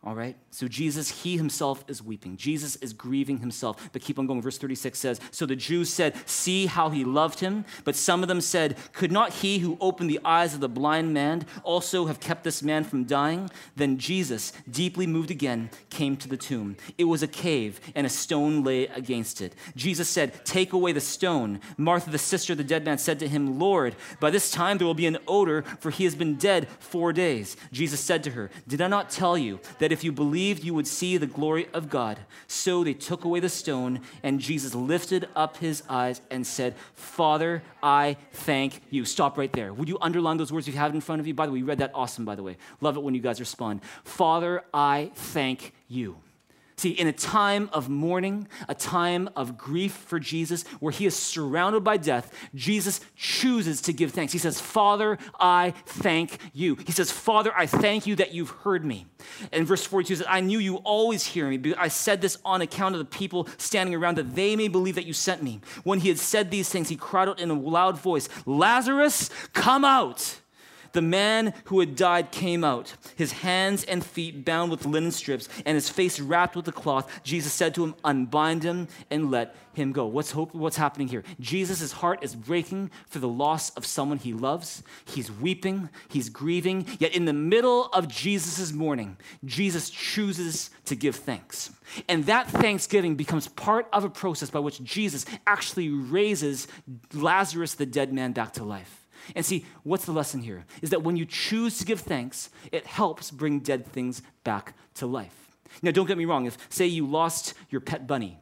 [0.07, 0.37] All right?
[0.51, 2.37] So Jesus, he himself is weeping.
[2.37, 3.89] Jesus is grieving himself.
[3.91, 4.43] But keep on going.
[4.43, 7.65] Verse 36 says So the Jews said, See how he loved him.
[7.85, 11.15] But some of them said, Could not he who opened the eyes of the blind
[11.15, 13.49] man also have kept this man from dying?
[13.77, 16.77] Then Jesus, deeply moved again, came to the tomb.
[16.99, 19.55] It was a cave, and a stone lay against it.
[19.75, 21.61] Jesus said, Take away the stone.
[21.79, 24.87] Martha, the sister of the dead man, said to him, Lord, by this time there
[24.87, 27.57] will be an odor, for he has been dead four days.
[27.73, 30.87] Jesus said to her, Did I not tell you that if you believed, you would
[30.87, 32.19] see the glory of God.
[32.47, 37.63] So they took away the stone, and Jesus lifted up his eyes and said, Father,
[37.83, 39.07] I thank you.
[39.07, 39.73] Stop right there.
[39.73, 41.33] Would you underline those words you have in front of you?
[41.33, 42.59] By the way, we read that awesome, by the way.
[42.83, 43.81] Love it when you guys respond.
[44.03, 46.24] Father, I thank you.
[46.77, 51.15] See, in a time of mourning, a time of grief for Jesus, where he is
[51.15, 54.33] surrounded by death, Jesus chooses to give thanks.
[54.33, 56.77] He says, Father, I thank you.
[56.85, 59.07] He says, Father, I thank you that you've heard me.
[59.53, 62.95] And verse 42 says, I knew you always hear me, I said this on account
[62.95, 65.61] of the people standing around, that they may believe that you sent me.
[65.85, 69.85] When he had said these things, he cried out in a loud voice, Lazarus, come
[69.85, 70.41] out.
[70.95, 75.49] The man who had died came out, his hands and feet bound with linen strips,
[75.67, 77.11] and his face wrapped with a cloth.
[77.25, 80.07] Jesus said to him, Unbind him and let him go.
[80.07, 81.25] What's, hope, what's happening here?
[81.41, 84.85] Jesus' heart is breaking for the loss of someone he loves.
[85.05, 91.17] He's weeping, he's grieving, yet in the middle of Jesus' mourning, Jesus chooses to give
[91.17, 91.73] thanks.
[92.09, 96.69] And that thanksgiving becomes part of a process by which Jesus actually raises
[97.13, 99.04] Lazarus, the dead man, back to life.
[99.35, 100.65] And see, what's the lesson here?
[100.83, 105.07] Is that when you choose to give thanks, it helps bring dead things back to
[105.07, 105.57] life.
[105.83, 106.47] Now, don't get me wrong.
[106.47, 108.39] If, say, you lost your pet bunny,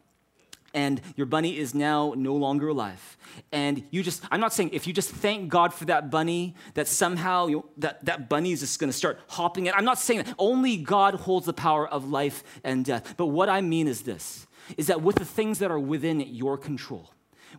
[0.75, 3.17] and your bunny is now no longer alive.
[3.51, 6.89] And you just, I'm not saying if you just thank God for that bunny, that
[6.89, 9.75] somehow you that, that bunny is just gonna start hopping in.
[9.75, 10.35] I'm not saying that.
[10.39, 13.15] Only God holds the power of life and death.
[13.17, 16.57] But what I mean is this is that with the things that are within your
[16.57, 17.11] control,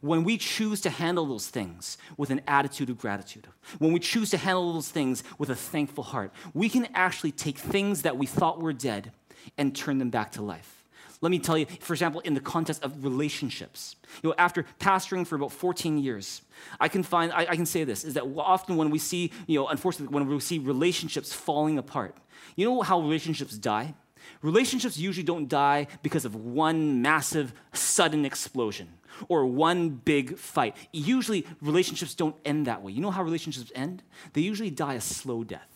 [0.01, 3.47] when we choose to handle those things with an attitude of gratitude,
[3.79, 7.57] when we choose to handle those things with a thankful heart, we can actually take
[7.57, 9.11] things that we thought were dead
[9.57, 10.83] and turn them back to life.
[11.21, 13.95] Let me tell you, for example, in the context of relationships.
[14.21, 16.41] You know, after pastoring for about 14 years,
[16.81, 19.57] I can find, I, I can say this, is that often when we see, you
[19.57, 22.17] know, unfortunately, when we see relationships falling apart,
[22.57, 23.93] you know how relationships die?
[24.41, 28.89] Relationships usually don't die because of one massive, sudden explosion
[29.27, 30.75] or one big fight.
[30.91, 32.91] Usually, relationships don't end that way.
[32.91, 34.03] You know how relationships end?
[34.33, 35.69] They usually die a slow death.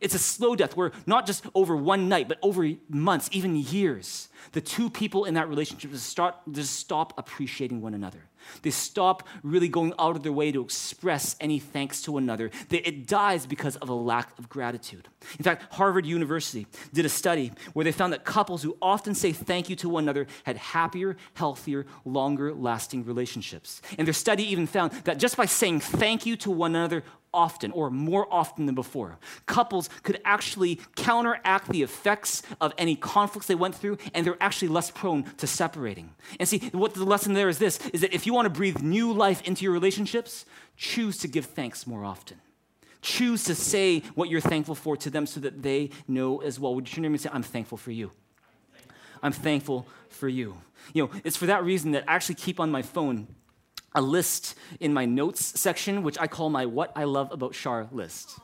[0.00, 4.28] It's a slow death where not just over one night, but over months, even years,
[4.52, 8.20] the two people in that relationship just, start, just stop appreciating one another.
[8.62, 12.50] They stop really going out of their way to express any thanks to another.
[12.70, 15.08] It dies because of a lack of gratitude.
[15.38, 19.32] In fact, Harvard University did a study where they found that couples who often say
[19.32, 23.80] thank you to one another had happier, healthier, longer lasting relationships.
[23.98, 27.70] And their study even found that just by saying thank you to one another often
[27.72, 29.18] or more often than before.
[29.46, 34.68] Couples could actually counteract the effects of any conflicts they went through, and they're actually
[34.68, 36.10] less prone to separating.
[36.38, 38.80] And see, what the lesson there is this is that if you want to breathe
[38.80, 40.44] new life into your relationships,
[40.76, 42.38] choose to give thanks more often.
[43.00, 46.74] Choose to say what you're thankful for to them so that they know as well.
[46.74, 48.12] Would you turn to me and say, I'm thankful for you?
[49.22, 50.56] I'm thankful for you.
[50.92, 53.28] You know, it's for that reason that I actually keep on my phone
[53.94, 57.88] a list in my notes section, which I call my What I Love About Shar
[57.92, 58.38] list.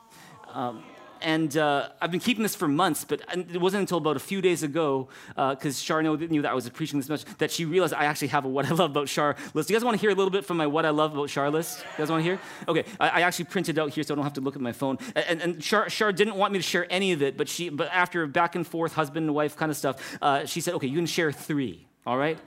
[0.53, 0.83] Um,
[1.21, 4.41] and uh, I've been keeping this for months, but it wasn't until about a few
[4.41, 7.95] days ago, because uh, Shar knew that I was preaching this message, that she realized
[7.95, 9.71] I actually have a What I Love About Shar list.
[9.71, 11.51] You guys want to hear a little bit from my What I Love About Shar
[11.51, 11.81] list?
[11.81, 12.41] You guys want to hear?
[12.69, 14.73] Okay, I, I, actually printed out here so I don't have to look at my
[14.73, 14.99] phone.
[15.15, 17.89] And, and Shar, Shar, didn't want me to share any of it, but, she, but
[17.93, 20.97] after back and forth, husband and wife kind of stuff, uh, she said, okay, you
[20.97, 22.39] can share three, all right?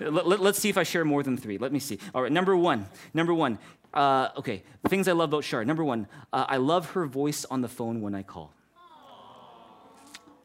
[0.00, 1.58] Let, us see if I share more than three.
[1.58, 1.98] Let me see.
[2.14, 2.86] All right, number one.
[3.12, 3.58] Number one.
[3.94, 5.64] Uh, okay, things I love about Shar.
[5.64, 8.52] Number one, uh, I love her voice on the phone when I call.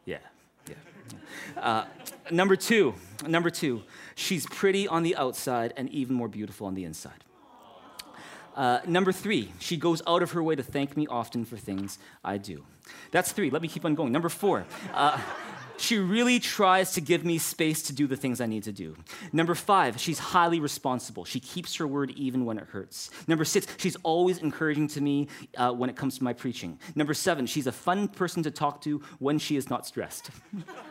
[0.06, 0.20] Yeah,
[0.68, 0.76] yeah.
[1.58, 1.86] Uh,
[2.30, 2.94] number two,
[3.26, 3.82] number two,
[4.14, 7.24] she's pretty on the outside and even more beautiful on the inside.
[8.56, 11.98] Uh, number three, she goes out of her way to thank me often for things
[12.24, 12.66] I do.
[13.12, 13.50] That's three.
[13.50, 14.12] Let me keep on going.
[14.12, 15.20] Number four, uh,
[15.80, 18.96] she really tries to give me space to do the things I need to do.
[19.32, 21.26] Number five, she's highly responsible.
[21.26, 23.10] She keeps her word even when it hurts.
[23.28, 26.80] Number six, she's always encouraging to me uh, when it comes to my preaching.
[26.96, 30.30] Number seven, she's a fun person to talk to when she is not stressed.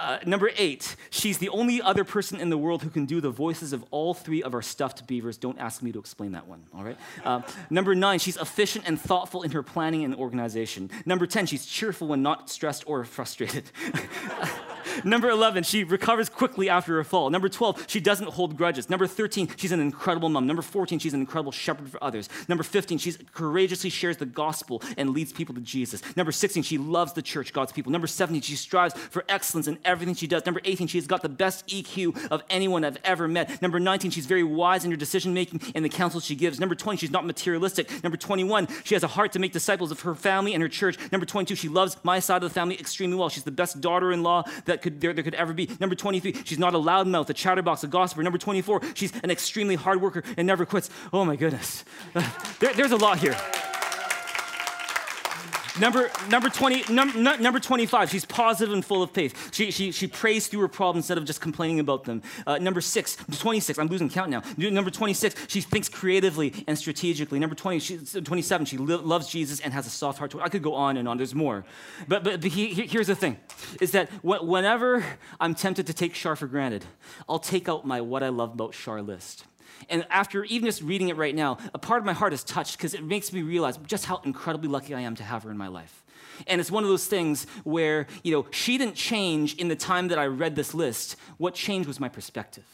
[0.00, 3.28] Uh, number eight, she's the only other person in the world who can do the
[3.28, 5.36] voices of all three of our stuffed beavers.
[5.36, 6.96] Don't ask me to explain that one, all right?
[7.22, 10.90] Uh, number nine, she's efficient and thoughtful in her planning and organization.
[11.04, 13.64] Number 10, she's cheerful when not stressed or frustrated.
[15.04, 17.30] Number 11, she recovers quickly after a fall.
[17.30, 18.90] Number 12, she doesn't hold grudges.
[18.90, 20.46] Number 13, she's an incredible mom.
[20.46, 22.28] Number 14, she's an incredible shepherd for others.
[22.48, 26.02] Number 15, she courageously shares the gospel and leads people to Jesus.
[26.16, 27.92] Number 16, she loves the church, God's people.
[27.92, 30.44] Number 17, she strives for excellence in everything she does.
[30.46, 33.62] Number 18, she's got the best EQ of anyone I've ever met.
[33.62, 36.60] Number 19, she's very wise in her decision making and the counsel she gives.
[36.60, 38.02] Number 20, she's not materialistic.
[38.02, 40.98] Number 21, she has a heart to make disciples of her family and her church.
[41.12, 43.28] Number 22, she loves my side of the family extremely well.
[43.28, 45.68] She's the best daughter in law that could, there, there could ever be.
[45.78, 48.22] Number 23, she's not a loudmouth, a chatterbox, a gossiper.
[48.22, 50.90] Number 24, she's an extremely hard worker and never quits.
[51.12, 51.84] Oh my goodness.
[52.60, 53.36] there, there's a lot here.
[55.80, 59.52] Number, number, 20, num, number 25, she's positive and full of faith.
[59.54, 62.22] She, she, she prays through her problems instead of just complaining about them.
[62.46, 64.42] Uh, number six, 26, I'm losing count now.
[64.58, 67.38] Number 26, she thinks creatively and strategically.
[67.38, 70.34] Number 20, she, 27, she loves Jesus and has a soft heart.
[70.40, 71.64] I could go on and on, there's more.
[72.06, 73.38] But, but, but he, he, here's the thing,
[73.80, 75.04] is that wh- whenever
[75.40, 76.84] I'm tempted to take Shar for granted,
[77.26, 79.46] I'll take out my what I love about Shar list.
[79.88, 82.76] And after even just reading it right now, a part of my heart is touched
[82.76, 85.56] because it makes me realize just how incredibly lucky I am to have her in
[85.56, 86.04] my life.
[86.46, 90.08] And it's one of those things where, you know, she didn't change in the time
[90.08, 91.16] that I read this list.
[91.38, 92.64] What changed was my perspective.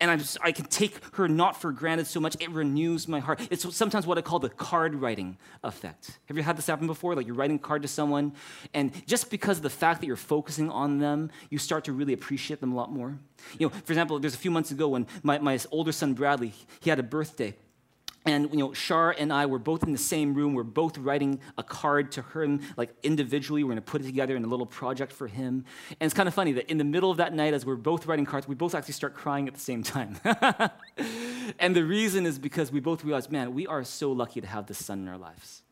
[0.00, 3.40] And I'm I can take her not for granted so much, it renews my heart.
[3.50, 6.18] It's sometimes what I call the card writing effect.
[6.26, 7.14] Have you had this happen before?
[7.14, 8.32] Like you're writing a card to someone,
[8.74, 12.12] and just because of the fact that you're focusing on them, you start to really
[12.12, 13.18] appreciate them a lot more.
[13.58, 16.52] You know, for example, there's a few months ago when my, my older son Bradley,
[16.80, 17.54] he had a birthday.
[18.26, 20.54] And you know, Shar and I were both in the same room.
[20.54, 23.64] We're both writing a card to him, like individually.
[23.64, 25.64] We're going to put it together in a little project for him.
[25.90, 28.06] And it's kind of funny that in the middle of that night, as we're both
[28.06, 30.16] writing cards, we both actually start crying at the same time.
[31.58, 34.66] and the reason is because we both realized, man, we are so lucky to have
[34.66, 35.62] this son in our lives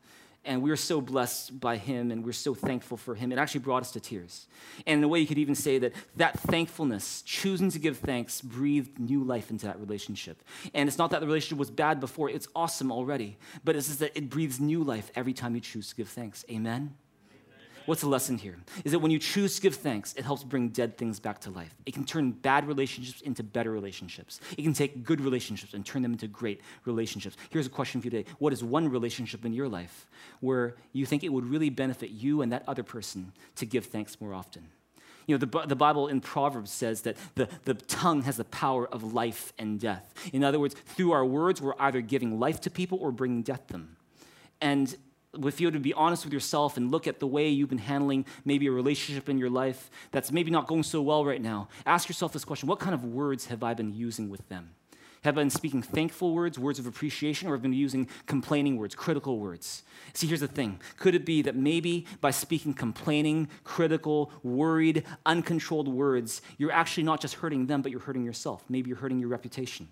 [0.47, 3.31] and we are so blessed by him and we're so thankful for him.
[3.31, 4.47] It actually brought us to tears.
[4.85, 8.41] And in a way, you could even say that that thankfulness, choosing to give thanks,
[8.41, 10.41] breathed new life into that relationship.
[10.73, 13.99] And it's not that the relationship was bad before, it's awesome already, but it's just
[13.99, 16.45] that it breathes new life every time you choose to give thanks.
[16.49, 16.95] Amen?
[17.87, 18.57] What's the lesson here?
[18.83, 21.49] Is that when you choose to give thanks, it helps bring dead things back to
[21.49, 21.73] life.
[21.85, 24.41] It can turn bad relationships into better relationships.
[24.57, 27.37] It can take good relationships and turn them into great relationships.
[27.49, 30.05] Here's a question for you today What is one relationship in your life
[30.41, 34.19] where you think it would really benefit you and that other person to give thanks
[34.19, 34.67] more often?
[35.25, 38.85] You know, the, the Bible in Proverbs says that the, the tongue has the power
[38.85, 40.13] of life and death.
[40.33, 43.67] In other words, through our words, we're either giving life to people or bringing death
[43.67, 43.95] to them.
[44.59, 44.93] And
[45.45, 48.25] if you to be honest with yourself and look at the way you've been handling
[48.45, 52.07] maybe a relationship in your life that's maybe not going so well right now, ask
[52.07, 54.71] yourself this question What kind of words have I been using with them?
[55.23, 58.77] Have I been speaking thankful words, words of appreciation, or have I been using complaining
[58.77, 59.83] words, critical words?
[60.13, 60.79] See, here's the thing.
[60.97, 67.19] Could it be that maybe by speaking complaining, critical, worried, uncontrolled words, you're actually not
[67.19, 68.63] just hurting them, but you're hurting yourself?
[68.69, 69.89] Maybe you're hurting your reputation.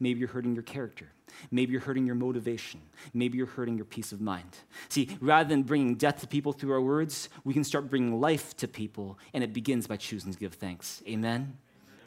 [0.00, 1.12] Maybe you're hurting your character.
[1.50, 2.80] Maybe you're hurting your motivation.
[3.14, 4.56] Maybe you're hurting your peace of mind.
[4.88, 8.56] See, rather than bringing death to people through our words, we can start bringing life
[8.56, 11.02] to people, and it begins by choosing to give thanks.
[11.06, 11.56] Amen?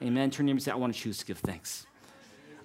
[0.02, 0.08] Amen.
[0.10, 0.32] Amen.
[0.32, 1.86] Turn to me and say, I want to choose to give thanks.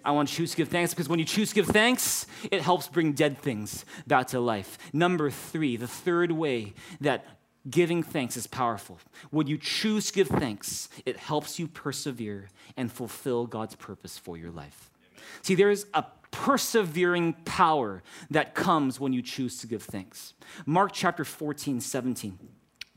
[0.05, 2.63] I want to choose to give thanks because when you choose to give thanks, it
[2.63, 4.79] helps bring dead things back to life.
[4.93, 7.27] Number three, the third way that
[7.69, 8.99] Giving thanks is powerful.
[9.31, 14.37] When you choose to give thanks, it helps you persevere and fulfill God's purpose for
[14.37, 14.91] your life.
[15.43, 20.35] See, there is a persevering power that comes when you choose to give thanks.
[20.67, 22.39] Mark chapter 14, 17.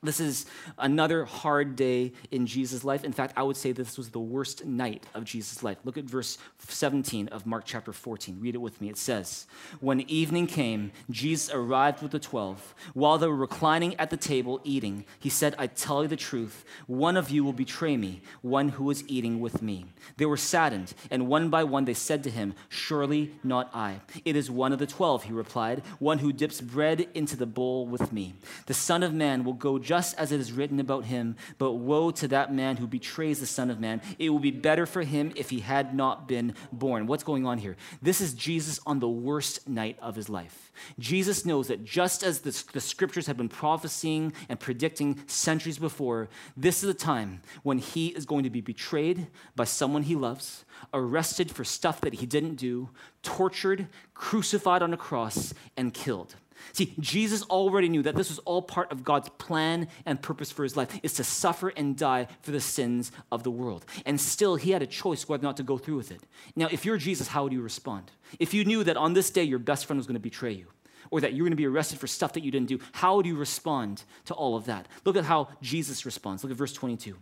[0.03, 0.47] This is
[0.79, 3.03] another hard day in Jesus' life.
[3.03, 5.77] In fact, I would say this was the worst night of Jesus' life.
[5.83, 8.39] Look at verse 17 of Mark chapter 14.
[8.39, 8.89] Read it with me.
[8.89, 9.45] It says,
[9.79, 12.73] When evening came, Jesus arrived with the twelve.
[12.95, 16.65] While they were reclining at the table eating, he said, I tell you the truth,
[16.87, 19.85] one of you will betray me, one who is eating with me.
[20.17, 24.01] They were saddened, and one by one they said to him, Surely not I.
[24.25, 27.85] It is one of the twelve, he replied, one who dips bread into the bowl
[27.85, 28.33] with me.
[28.65, 31.35] The Son of Man will go just as it is written about him.
[31.57, 34.01] But woe to that man who betrays the Son of Man.
[34.17, 37.07] It will be better for him if he had not been born.
[37.07, 37.75] What's going on here?
[38.01, 40.71] This is Jesus on the worst night of his life.
[40.97, 46.29] Jesus knows that just as the, the scriptures have been prophesying and predicting centuries before,
[46.55, 49.27] this is the time when he is going to be betrayed
[49.57, 52.87] by someone he loves, arrested for stuff that he didn't do,
[53.23, 56.37] tortured, crucified on a cross, and killed.
[56.73, 60.63] See, Jesus already knew that this was all part of God's plan and purpose for
[60.63, 63.85] his life, is to suffer and die for the sins of the world.
[64.05, 66.21] And still, he had a choice whether or not to go through with it.
[66.55, 68.11] Now, if you're Jesus, how would you respond?
[68.39, 70.67] If you knew that on this day your best friend was going to betray you,
[71.09, 73.25] or that you're going to be arrested for stuff that you didn't do, how would
[73.25, 74.87] you respond to all of that?
[75.05, 76.43] Look at how Jesus responds.
[76.43, 77.17] Look at verse 22.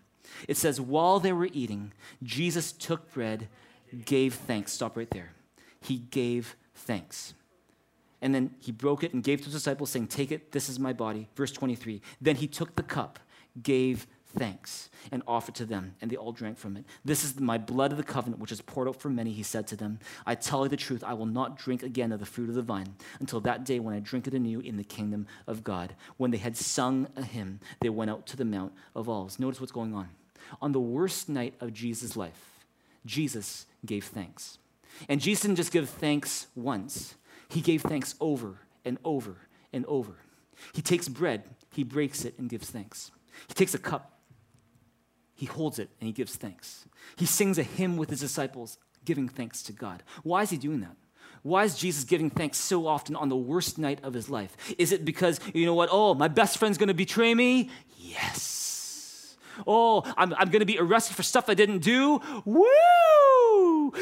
[0.47, 3.47] It says, While they were eating, Jesus took bread,
[4.05, 4.71] gave thanks.
[4.73, 5.31] Stop right there.
[5.81, 7.33] He gave thanks.
[8.21, 10.79] And then he broke it and gave to his disciples, saying, Take it, this is
[10.79, 11.27] my body.
[11.35, 12.01] Verse 23.
[12.19, 13.19] Then he took the cup,
[13.61, 16.85] gave thanks, and offered to them, and they all drank from it.
[17.03, 19.65] This is my blood of the covenant, which is poured out for many, he said
[19.67, 19.99] to them.
[20.25, 22.61] I tell you the truth, I will not drink again of the fruit of the
[22.61, 25.95] vine until that day when I drink it anew in the kingdom of God.
[26.17, 29.39] When they had sung a hymn, they went out to the Mount of Olives.
[29.39, 30.09] Notice what's going on.
[30.61, 32.65] On the worst night of Jesus' life,
[33.05, 34.57] Jesus gave thanks.
[35.07, 37.15] And Jesus didn't just give thanks once.
[37.49, 39.35] He gave thanks over and over
[39.73, 40.13] and over.
[40.73, 43.11] He takes bread, he breaks it, and gives thanks.
[43.47, 44.19] He takes a cup,
[45.35, 46.85] he holds it, and he gives thanks.
[47.15, 50.03] He sings a hymn with his disciples, giving thanks to God.
[50.23, 50.95] Why is he doing that?
[51.41, 54.55] Why is Jesus giving thanks so often on the worst night of his life?
[54.77, 57.69] Is it because, you know what, oh, my best friend's gonna betray me?
[57.97, 58.68] Yes.
[59.67, 62.21] Oh, I'm, I'm gonna be arrested for stuff I didn't do?
[62.45, 62.65] Woo!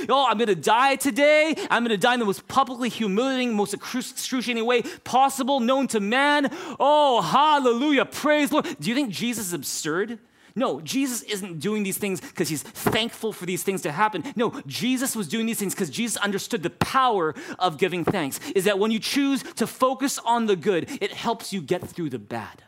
[0.09, 1.55] Oh, I'm going to die today.
[1.69, 5.99] I'm going to die in the most publicly humiliating, most excruciating way possible, known to
[5.99, 6.49] man.
[6.79, 8.05] Oh, hallelujah.
[8.05, 8.65] Praise Lord.
[8.79, 10.19] Do you think Jesus is absurd?
[10.55, 14.23] No, Jesus isn't doing these things because he's thankful for these things to happen.
[14.35, 18.39] No, Jesus was doing these things because Jesus understood the power of giving thanks.
[18.55, 22.09] Is that when you choose to focus on the good, it helps you get through
[22.09, 22.63] the bad.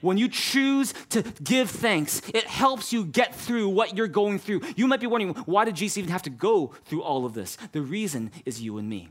[0.00, 4.62] When you choose to give thanks, it helps you get through what you're going through.
[4.76, 7.56] You might be wondering, why did Jesus even have to go through all of this?
[7.72, 9.08] The reason is you and me.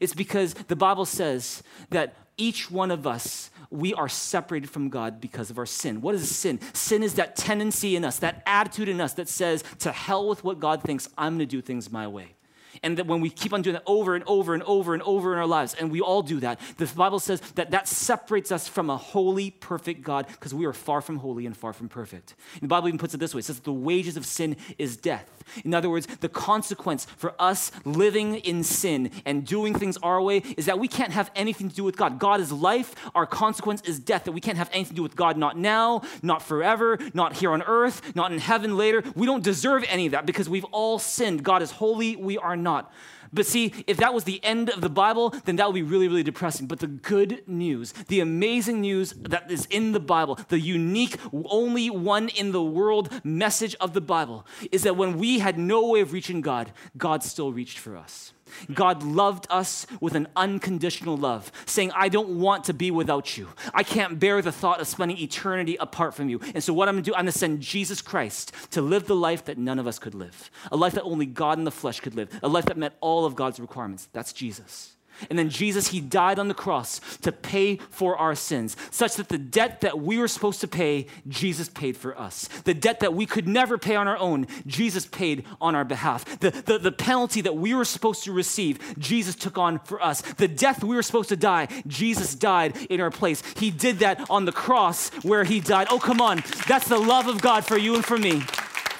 [0.00, 5.20] It's because the Bible says that each one of us, we are separated from God
[5.20, 6.00] because of our sin.
[6.00, 6.58] What is sin?
[6.72, 10.42] Sin is that tendency in us, that attitude in us that says, to hell with
[10.42, 12.34] what God thinks, I'm going to do things my way.
[12.82, 15.32] And that when we keep on doing that over and over and over and over
[15.32, 18.68] in our lives, and we all do that, the Bible says that that separates us
[18.68, 22.34] from a holy, perfect God because we are far from holy and far from perfect.
[22.54, 24.96] And the Bible even puts it this way it says the wages of sin is
[24.96, 25.40] death.
[25.64, 30.38] In other words, the consequence for us living in sin and doing things our way
[30.56, 32.18] is that we can't have anything to do with God.
[32.18, 35.16] God is life, our consequence is death, that we can't have anything to do with
[35.16, 39.02] God, not now, not forever, not here on earth, not in heaven later.
[39.14, 41.42] We don't deserve any of that because we've all sinned.
[41.42, 42.92] God is holy, we are not.
[43.32, 46.08] But see, if that was the end of the Bible, then that would be really,
[46.08, 46.66] really depressing.
[46.66, 51.90] But the good news, the amazing news that is in the Bible, the unique, only
[51.90, 56.00] one in the world message of the Bible, is that when we had no way
[56.00, 58.32] of reaching God, God still reached for us.
[58.72, 63.48] God loved us with an unconditional love, saying, I don't want to be without you.
[63.74, 66.40] I can't bear the thought of spending eternity apart from you.
[66.54, 69.44] And so, what I'm gonna do, I'm gonna send Jesus Christ to live the life
[69.46, 72.14] that none of us could live, a life that only God in the flesh could
[72.14, 74.08] live, a life that met all of God's requirements.
[74.12, 74.96] That's Jesus.
[75.28, 79.28] And then Jesus, he died on the cross to pay for our sins, such that
[79.28, 82.48] the debt that we were supposed to pay, Jesus paid for us.
[82.64, 86.24] The debt that we could never pay on our own, Jesus paid on our behalf.
[86.40, 90.22] The, the, the penalty that we were supposed to receive, Jesus took on for us.
[90.22, 93.42] The death we were supposed to die, Jesus died in our place.
[93.56, 95.88] He did that on the cross where he died.
[95.90, 96.42] Oh, come on.
[96.68, 98.42] That's the love of God for you and for me.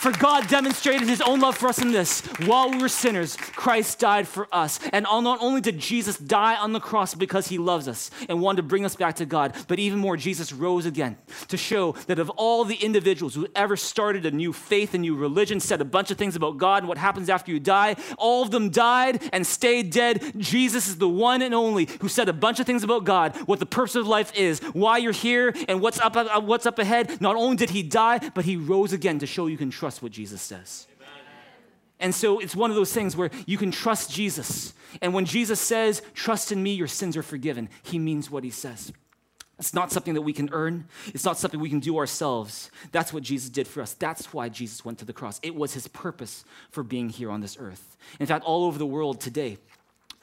[0.00, 3.98] For God demonstrated his own love for us in this while we were sinners, Christ
[3.98, 4.80] died for us.
[4.94, 8.56] And not only did Jesus die on the cross because he loves us and wanted
[8.56, 12.18] to bring us back to God, but even more, Jesus rose again to show that
[12.18, 15.84] of all the individuals who ever started a new faith, a new religion, said a
[15.84, 19.22] bunch of things about God and what happens after you die, all of them died
[19.34, 20.32] and stayed dead.
[20.38, 23.58] Jesus is the one and only who said a bunch of things about God, what
[23.58, 27.20] the purpose of life is, why you're here, and what's up, uh, what's up ahead.
[27.20, 30.12] Not only did he die, but he rose again to show you can trust what
[30.12, 30.86] Jesus says.
[32.00, 34.72] And so it's one of those things where you can trust Jesus.
[35.02, 38.50] And when Jesus says, Trust in me, your sins are forgiven, he means what he
[38.50, 38.92] says.
[39.58, 40.86] It's not something that we can earn.
[41.08, 42.70] It's not something we can do ourselves.
[42.92, 43.92] That's what Jesus did for us.
[43.92, 45.38] That's why Jesus went to the cross.
[45.42, 47.98] It was his purpose for being here on this earth.
[48.18, 49.58] In fact, all over the world today,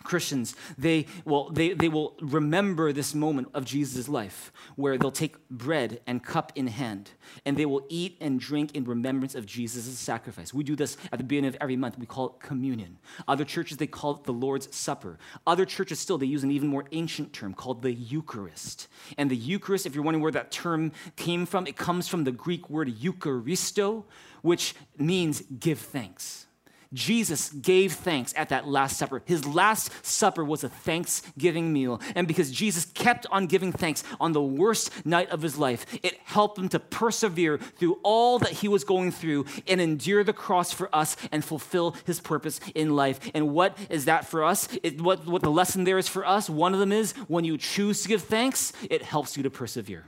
[0.08, 5.36] Christians, they, well, they, they will remember this moment of Jesus' life where they'll take
[5.50, 7.12] bread and cup in hand
[7.46, 10.54] and they will eat and drink in remembrance of Jesus' sacrifice.
[10.54, 12.00] We do this at the beginning of every month.
[12.00, 12.98] We call it communion.
[13.28, 15.20] Other churches, they call it the Lord's Supper.
[15.46, 18.88] Other churches still, they use an even more ancient term called the Eucharist.
[19.18, 22.32] And the Eucharist, if you're wondering where that term came from, it comes from the
[22.32, 24.06] Greek word Eucharisto,
[24.42, 26.47] which means give thanks.
[26.94, 29.22] Jesus gave thanks at that Last Supper.
[29.26, 32.02] His Last Supper was a thanksgiving meal.
[32.16, 36.18] And because Jesus kept on giving thanks on the worst night of his life, it
[36.24, 40.72] helped him to persevere through all that he was going through and endure the cross
[40.72, 43.20] for us and fulfill his purpose in life.
[43.34, 44.68] And what is that for us?
[44.84, 47.58] It, what, what the lesson there is for us, one of them is when you
[47.58, 50.06] choose to give thanks, it helps you to persevere.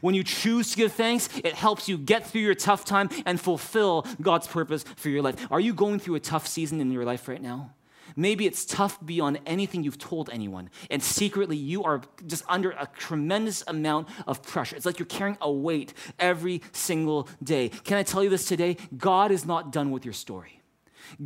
[0.00, 3.40] When you choose to give thanks, it helps you get through your tough time and
[3.40, 5.46] fulfill God's purpose for your life.
[5.50, 7.72] Are you going through a tough season in your life right now?
[8.14, 10.70] Maybe it's tough beyond anything you've told anyone.
[10.90, 14.76] And secretly, you are just under a tremendous amount of pressure.
[14.76, 17.68] It's like you're carrying a weight every single day.
[17.68, 18.76] Can I tell you this today?
[18.96, 20.60] God is not done with your story.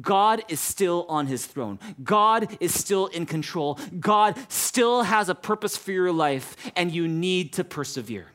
[0.00, 1.78] God is still on his throne.
[2.02, 3.78] God is still in control.
[3.98, 8.26] God still has a purpose for your life, and you need to persevere.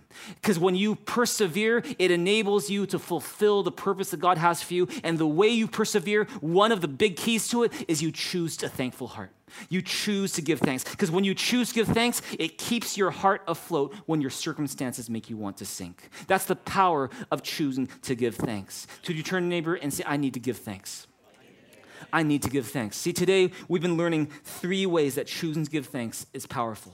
[0.42, 4.74] Because when you persevere, it enables you to fulfill the purpose that God has for
[4.74, 4.88] you.
[5.04, 8.62] And the way you persevere, one of the big keys to it is you choose
[8.64, 9.32] a thankful heart.
[9.70, 10.84] You choose to give thanks.
[10.84, 15.10] Because when you choose to give thanks, it keeps your heart afloat when your circumstances
[15.10, 16.10] make you want to sink.
[16.28, 18.88] That's the power of choosing to give thanks.
[19.04, 21.08] To you turn to neighbor and say, I need to give thanks.
[22.12, 22.98] I need to give thanks.
[22.98, 26.94] See, today we've been learning three ways that choosing to give thanks is powerful.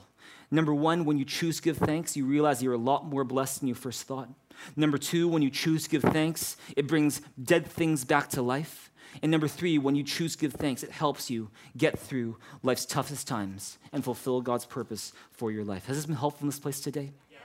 [0.52, 3.60] Number one, when you choose to give thanks, you realize you're a lot more blessed
[3.60, 4.28] than you first thought.
[4.76, 8.90] Number two, when you choose to give thanks, it brings dead things back to life.
[9.22, 12.84] And number three, when you choose to give thanks, it helps you get through life's
[12.84, 15.86] toughest times and fulfill God's purpose for your life.
[15.86, 17.12] Has this been helpful in this place today?
[17.30, 17.38] Yeah.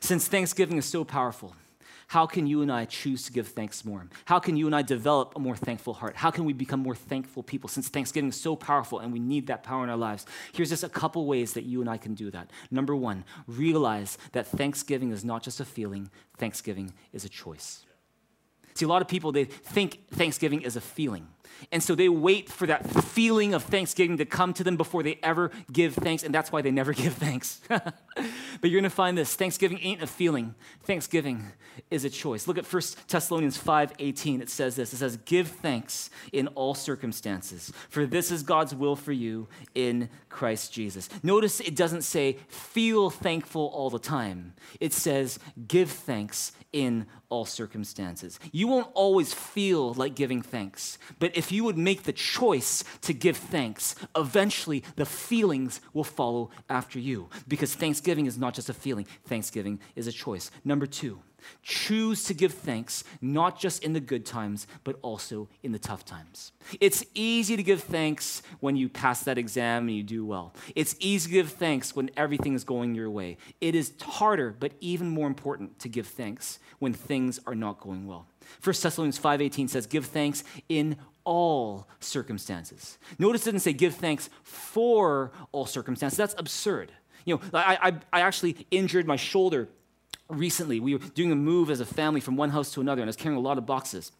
[0.00, 1.54] Since Thanksgiving is so powerful,
[2.08, 4.06] how can you and I choose to give thanks more?
[4.24, 6.16] How can you and I develop a more thankful heart?
[6.16, 9.46] How can we become more thankful people since Thanksgiving is so powerful and we need
[9.48, 10.26] that power in our lives?
[10.52, 12.50] Here's just a couple ways that you and I can do that.
[12.70, 17.84] Number one, realize that Thanksgiving is not just a feeling, Thanksgiving is a choice.
[18.74, 21.28] See, a lot of people, they think Thanksgiving is a feeling.
[21.72, 25.18] And so they wait for that feeling of thanksgiving to come to them before they
[25.22, 27.60] ever give thanks, and that's why they never give thanks.
[27.68, 27.92] but
[28.62, 31.52] you're going to find this Thanksgiving ain't a feeling, Thanksgiving
[31.90, 32.46] is a choice.
[32.46, 34.40] Look at 1 Thessalonians 5:18.
[34.40, 34.92] It says this.
[34.92, 40.08] It says, "Give thanks in all circumstances, for this is God's will for you in
[40.28, 44.54] Christ Jesus." Notice it doesn't say feel thankful all the time.
[44.80, 48.38] It says give thanks in all circumstances.
[48.52, 53.12] You won't always feel like giving thanks, but if you would make the choice to
[53.12, 58.74] give thanks, eventually the feelings will follow after you because thanksgiving is not just a
[58.74, 60.50] feeling, thanksgiving is a choice.
[60.64, 61.20] Number two,
[61.62, 66.04] Choose to give thanks, not just in the good times, but also in the tough
[66.04, 66.52] times.
[66.80, 70.54] It's easy to give thanks when you pass that exam and you do well.
[70.74, 73.38] It's easy to give thanks when everything is going your way.
[73.60, 78.06] It is harder, but even more important to give thanks when things are not going
[78.06, 78.26] well.
[78.62, 84.30] 1 Thessalonians 5:18 says, "Give thanks in all circumstances." Notice it didn't say give thanks
[84.42, 86.16] for all circumstances.
[86.16, 86.92] That's absurd.
[87.24, 89.68] You know, I, I, I actually injured my shoulder
[90.28, 90.80] recently.
[90.80, 93.10] We were doing a move as a family from one house to another, and I
[93.10, 94.12] was carrying a lot of boxes.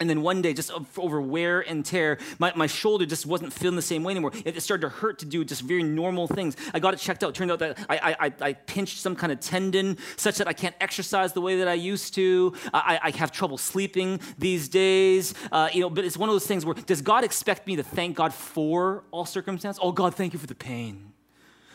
[0.00, 3.76] And then one day, just over wear and tear, my, my shoulder just wasn't feeling
[3.76, 4.32] the same way anymore.
[4.44, 6.56] It started to hurt to do just very normal things.
[6.74, 7.34] I got it checked out.
[7.34, 10.74] Turned out that I, I, I pinched some kind of tendon such that I can't
[10.80, 12.54] exercise the way that I used to.
[12.74, 15.34] I, I have trouble sleeping these days.
[15.52, 17.82] Uh, you know, but it's one of those things where does God expect me to
[17.84, 19.78] thank God for all circumstances?
[19.80, 21.12] Oh, God, thank you for the pain.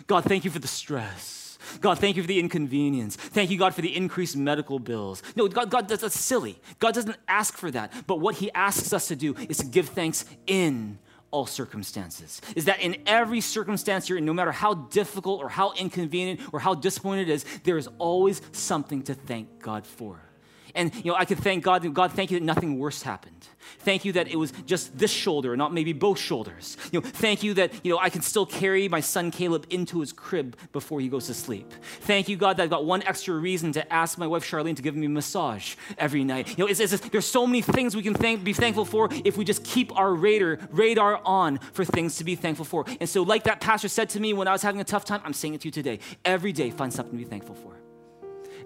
[0.07, 1.36] God, thank you for the stress.
[1.81, 3.15] God, thank you for the inconvenience.
[3.15, 5.23] Thank you, God, for the increased medical bills.
[5.35, 6.59] No, God, God, that's, that's silly.
[6.79, 7.91] God doesn't ask for that.
[8.07, 10.99] But what He asks us to do is to give thanks in
[11.31, 12.41] all circumstances.
[12.55, 16.59] Is that in every circumstance you're in, no matter how difficult or how inconvenient or
[16.59, 20.26] how disappointed it is, there is always something to thank God for.
[20.75, 23.47] And you know, I could thank God, God, thank you that nothing worse happened.
[23.79, 26.77] Thank you that it was just this shoulder not maybe both shoulders.
[26.91, 29.99] You know, thank you that you know I can still carry my son Caleb into
[29.99, 31.73] his crib before he goes to sleep.
[32.01, 34.81] Thank you, God, that I've got one extra reason to ask my wife Charlene to
[34.81, 36.57] give me a massage every night.
[36.57, 39.37] You know, it's, it's, there's so many things we can thank, be thankful for if
[39.37, 42.85] we just keep our radar radar on for things to be thankful for.
[42.99, 45.21] And so, like that pastor said to me when I was having a tough time,
[45.23, 45.99] I'm saying it to you today.
[46.25, 47.86] Every day, find something to be thankful for.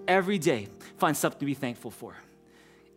[0.08, 2.16] Every day, find something to be thankful for.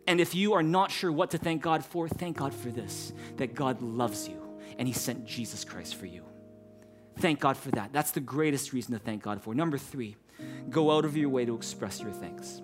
[0.08, 3.14] And if you are not sure what to thank God for, thank God for this
[3.38, 4.42] that God loves you
[4.78, 6.24] and He sent Jesus Christ for you.
[7.18, 7.94] Thank God for that.
[7.94, 9.56] That's the greatest reason to thank God for.
[9.56, 10.16] Number three,
[10.70, 12.62] go out of your way to express your thanks.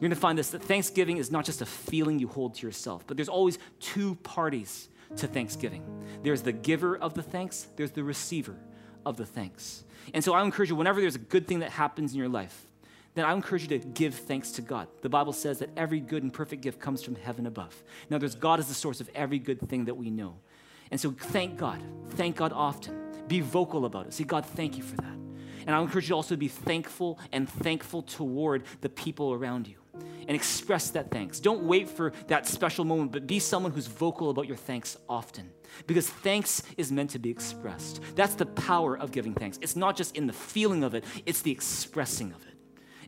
[0.00, 3.04] You're to find this that Thanksgiving is not just a feeling you hold to yourself,
[3.06, 5.82] but there's always two parties to Thanksgiving
[6.22, 8.56] there's the giver of the thanks, there's the receiver
[9.04, 9.84] of the thanks.
[10.14, 12.66] And so I encourage you, whenever there's a good thing that happens in your life,
[13.14, 14.88] then I encourage you to give thanks to God.
[15.02, 17.82] The Bible says that every good and perfect gift comes from heaven above.
[18.08, 20.36] In other words, God is the source of every good thing that we know.
[20.90, 21.82] And so thank God.
[22.10, 22.96] Thank God often.
[23.28, 24.14] Be vocal about it.
[24.14, 25.16] Say, God, thank you for that.
[25.66, 29.76] And I encourage you also to be thankful and thankful toward the people around you
[30.26, 31.40] and express that thanks.
[31.40, 35.50] Don't wait for that special moment, but be someone who's vocal about your thanks often
[35.86, 38.00] because thanks is meant to be expressed.
[38.14, 39.58] That's the power of giving thanks.
[39.60, 42.49] It's not just in the feeling of it, it's the expressing of it.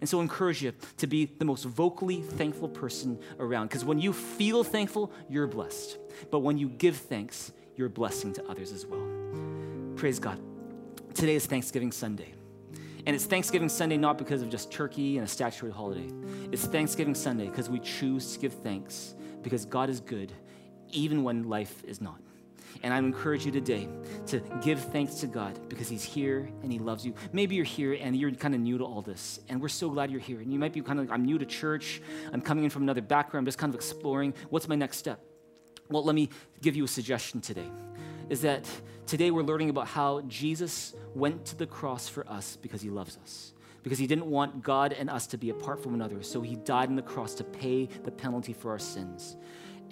[0.03, 3.69] And so I encourage you to be the most vocally thankful person around.
[3.69, 5.97] Because when you feel thankful, you're blessed.
[6.29, 9.07] But when you give thanks, you're a blessing to others as well.
[9.95, 10.41] Praise God.
[11.15, 12.35] Today is Thanksgiving Sunday.
[13.07, 16.11] And it's Thanksgiving Sunday not because of just turkey and a statutory holiday.
[16.51, 20.33] It's Thanksgiving Sunday because we choose to give thanks because God is good
[20.91, 22.19] even when life is not.
[22.83, 23.89] And I encourage you today
[24.27, 27.15] to give thanks to God because He's here and He loves you.
[27.33, 30.11] Maybe you're here and you're kind of new to all this, and we're so glad
[30.11, 30.41] you're here.
[30.41, 32.03] And you might be kind of like, I'm new to church,
[32.33, 34.35] I'm coming in from another background, I'm just kind of exploring.
[34.51, 35.21] What's my next step?
[35.89, 37.69] Well, let me give you a suggestion today.
[38.29, 38.65] Is that
[39.07, 43.19] today we're learning about how Jesus went to the cross for us because He loves
[43.23, 43.53] us
[43.83, 46.23] because he didn't want God and us to be apart from one another.
[46.23, 49.37] So he died on the cross to pay the penalty for our sins.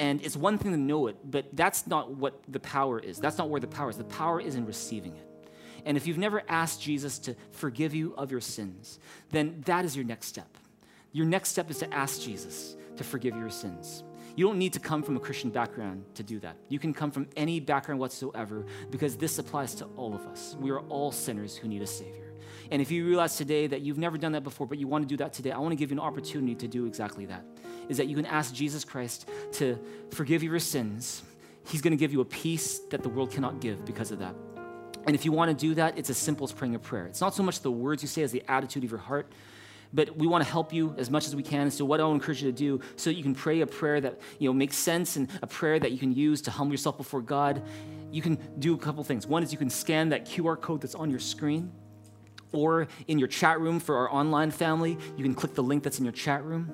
[0.00, 3.18] And it's one thing to know it, but that's not what the power is.
[3.18, 3.98] That's not where the power is.
[3.98, 5.26] The power is in receiving it.
[5.84, 8.98] And if you've never asked Jesus to forgive you of your sins,
[9.30, 10.48] then that is your next step.
[11.12, 14.02] Your next step is to ask Jesus to forgive your sins.
[14.36, 16.56] You don't need to come from a Christian background to do that.
[16.70, 20.56] You can come from any background whatsoever because this applies to all of us.
[20.58, 22.19] We are all sinners who need a Savior.
[22.70, 25.08] And if you realize today that you've never done that before, but you want to
[25.08, 27.44] do that today, I want to give you an opportunity to do exactly that
[27.88, 29.76] is that you can ask Jesus Christ to
[30.12, 31.24] forgive your sins.
[31.66, 34.34] He's going to give you a peace that the world cannot give because of that.
[35.06, 37.06] And if you want to do that, it's as simple as praying a prayer.
[37.06, 39.32] It's not so much the words you say as the attitude of your heart,
[39.92, 41.68] but we want to help you as much as we can.
[41.70, 44.00] So what I will encourage you to do so that you can pray a prayer
[44.00, 46.96] that you know makes sense and a prayer that you can use to humble yourself
[46.96, 47.62] before God.
[48.12, 49.26] You can do a couple things.
[49.26, 51.72] One is you can scan that QR code that's on your screen,
[52.52, 55.98] or in your chat room for our online family, you can click the link that's
[55.98, 56.72] in your chat room.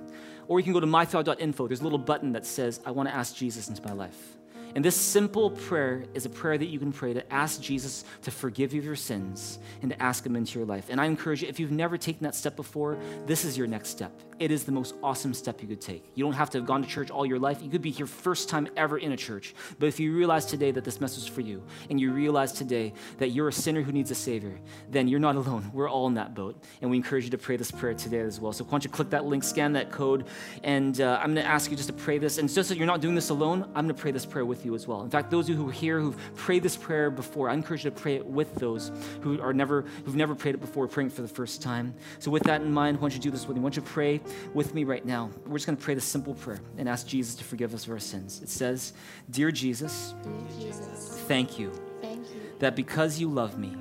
[0.48, 1.66] Or you can go to MyThrive.info.
[1.66, 4.35] There's a little button that says, I want to ask Jesus into my life.
[4.76, 8.30] And this simple prayer is a prayer that you can pray to ask Jesus to
[8.30, 10.88] forgive you of your sins and to ask him into your life.
[10.90, 13.88] And I encourage you, if you've never taken that step before, this is your next
[13.88, 14.12] step.
[14.38, 16.04] It is the most awesome step you could take.
[16.14, 17.62] You don't have to have gone to church all your life.
[17.62, 19.54] You could be your first time ever in a church.
[19.78, 22.92] But if you realize today that this message is for you, and you realize today
[23.16, 24.60] that you're a sinner who needs a Savior,
[24.90, 25.70] then you're not alone.
[25.72, 26.62] We're all in that boat.
[26.82, 28.52] And we encourage you to pray this prayer today as well.
[28.52, 30.26] So why don't you click that link, scan that code,
[30.62, 32.36] and uh, I'm going to ask you just to pray this.
[32.36, 34.65] And just so you're not doing this alone, I'm going to pray this prayer with
[34.65, 35.02] you as well.
[35.02, 37.84] In fact, those of you who are here who've prayed this prayer before, I encourage
[37.84, 38.90] you to pray it with those
[39.22, 41.94] who are never, who've never prayed it before, praying it for the first time.
[42.18, 43.62] So with that in mind, why don't you do this with me?
[43.62, 44.20] Why don't you pray
[44.54, 45.30] with me right now?
[45.46, 47.92] We're just going to pray this simple prayer and ask Jesus to forgive us of
[47.92, 48.40] our sins.
[48.42, 48.92] It says,
[49.30, 53.74] Dear Jesus, Dear Jesus, thank you thank you that because you love me,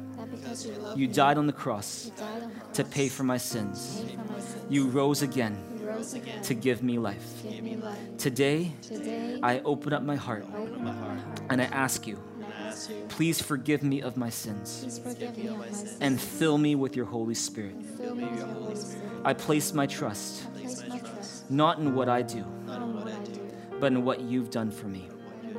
[0.64, 4.00] you you died on the cross on the to pay for my sins.
[4.00, 4.66] for my sins.
[4.70, 7.44] You rose again You rose again to give me life.
[7.44, 7.98] give me life.
[8.18, 11.20] Today, Today, I open up my heart open my heart
[11.50, 15.00] and I ask you, and I ask you, please forgive me of my sins please
[15.00, 17.76] forgive me of my sins and fill me with your Holy Spirit.
[17.98, 19.10] fill me with your Holy Spirit.
[19.24, 22.96] I place my trust I place my trust not in what I do, not in
[22.96, 23.40] what I do,
[23.80, 25.08] but in what you've done for me.
[25.10, 25.54] in what you've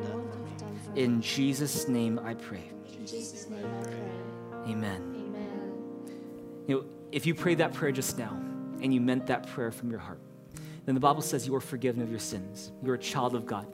[0.60, 1.02] done for me.
[1.02, 2.64] In Jesus' name I pray.
[2.98, 4.72] In Jesus' name I pray.
[4.72, 5.00] Amen.
[5.16, 6.12] Amen.
[6.66, 8.36] You know, if you prayed that prayer just now
[8.82, 10.18] and you meant that prayer from your heart,
[10.86, 12.72] then the Bible says you are forgiven of your sins.
[12.82, 13.66] You're a child of God.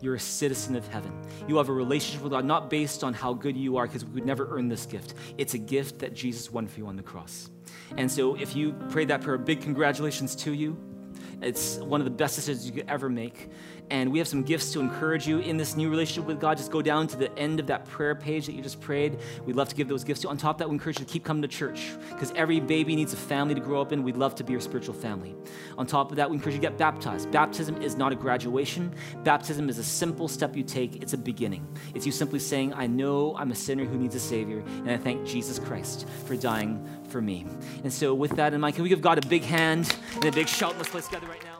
[0.00, 1.12] You're a citizen of heaven.
[1.46, 4.14] You have a relationship with God, not based on how good you are, because we
[4.14, 5.14] could never earn this gift.
[5.38, 7.50] It's a gift that Jesus won for you on the cross.
[7.96, 10.76] And so if you prayed that prayer, big congratulations to you.
[11.42, 13.50] It's one of the best decisions you could ever make.
[13.90, 16.56] And we have some gifts to encourage you in this new relationship with God.
[16.56, 19.18] Just go down to the end of that prayer page that you just prayed.
[19.44, 20.30] We'd love to give those gifts to you.
[20.30, 22.96] On top of that, we encourage you to keep coming to church because every baby
[22.96, 24.02] needs a family to grow up in.
[24.02, 25.34] We'd love to be your spiritual family.
[25.76, 27.30] On top of that, we encourage you to get baptized.
[27.30, 31.66] Baptism is not a graduation, baptism is a simple step you take, it's a beginning.
[31.94, 34.96] It's you simply saying, I know I'm a sinner who needs a Savior, and I
[34.96, 37.46] thank Jesus Christ for dying for me.
[37.84, 40.32] And so, with that in mind, can we give God a big hand and a
[40.32, 40.76] big shout?
[40.76, 41.53] Let's play together right now.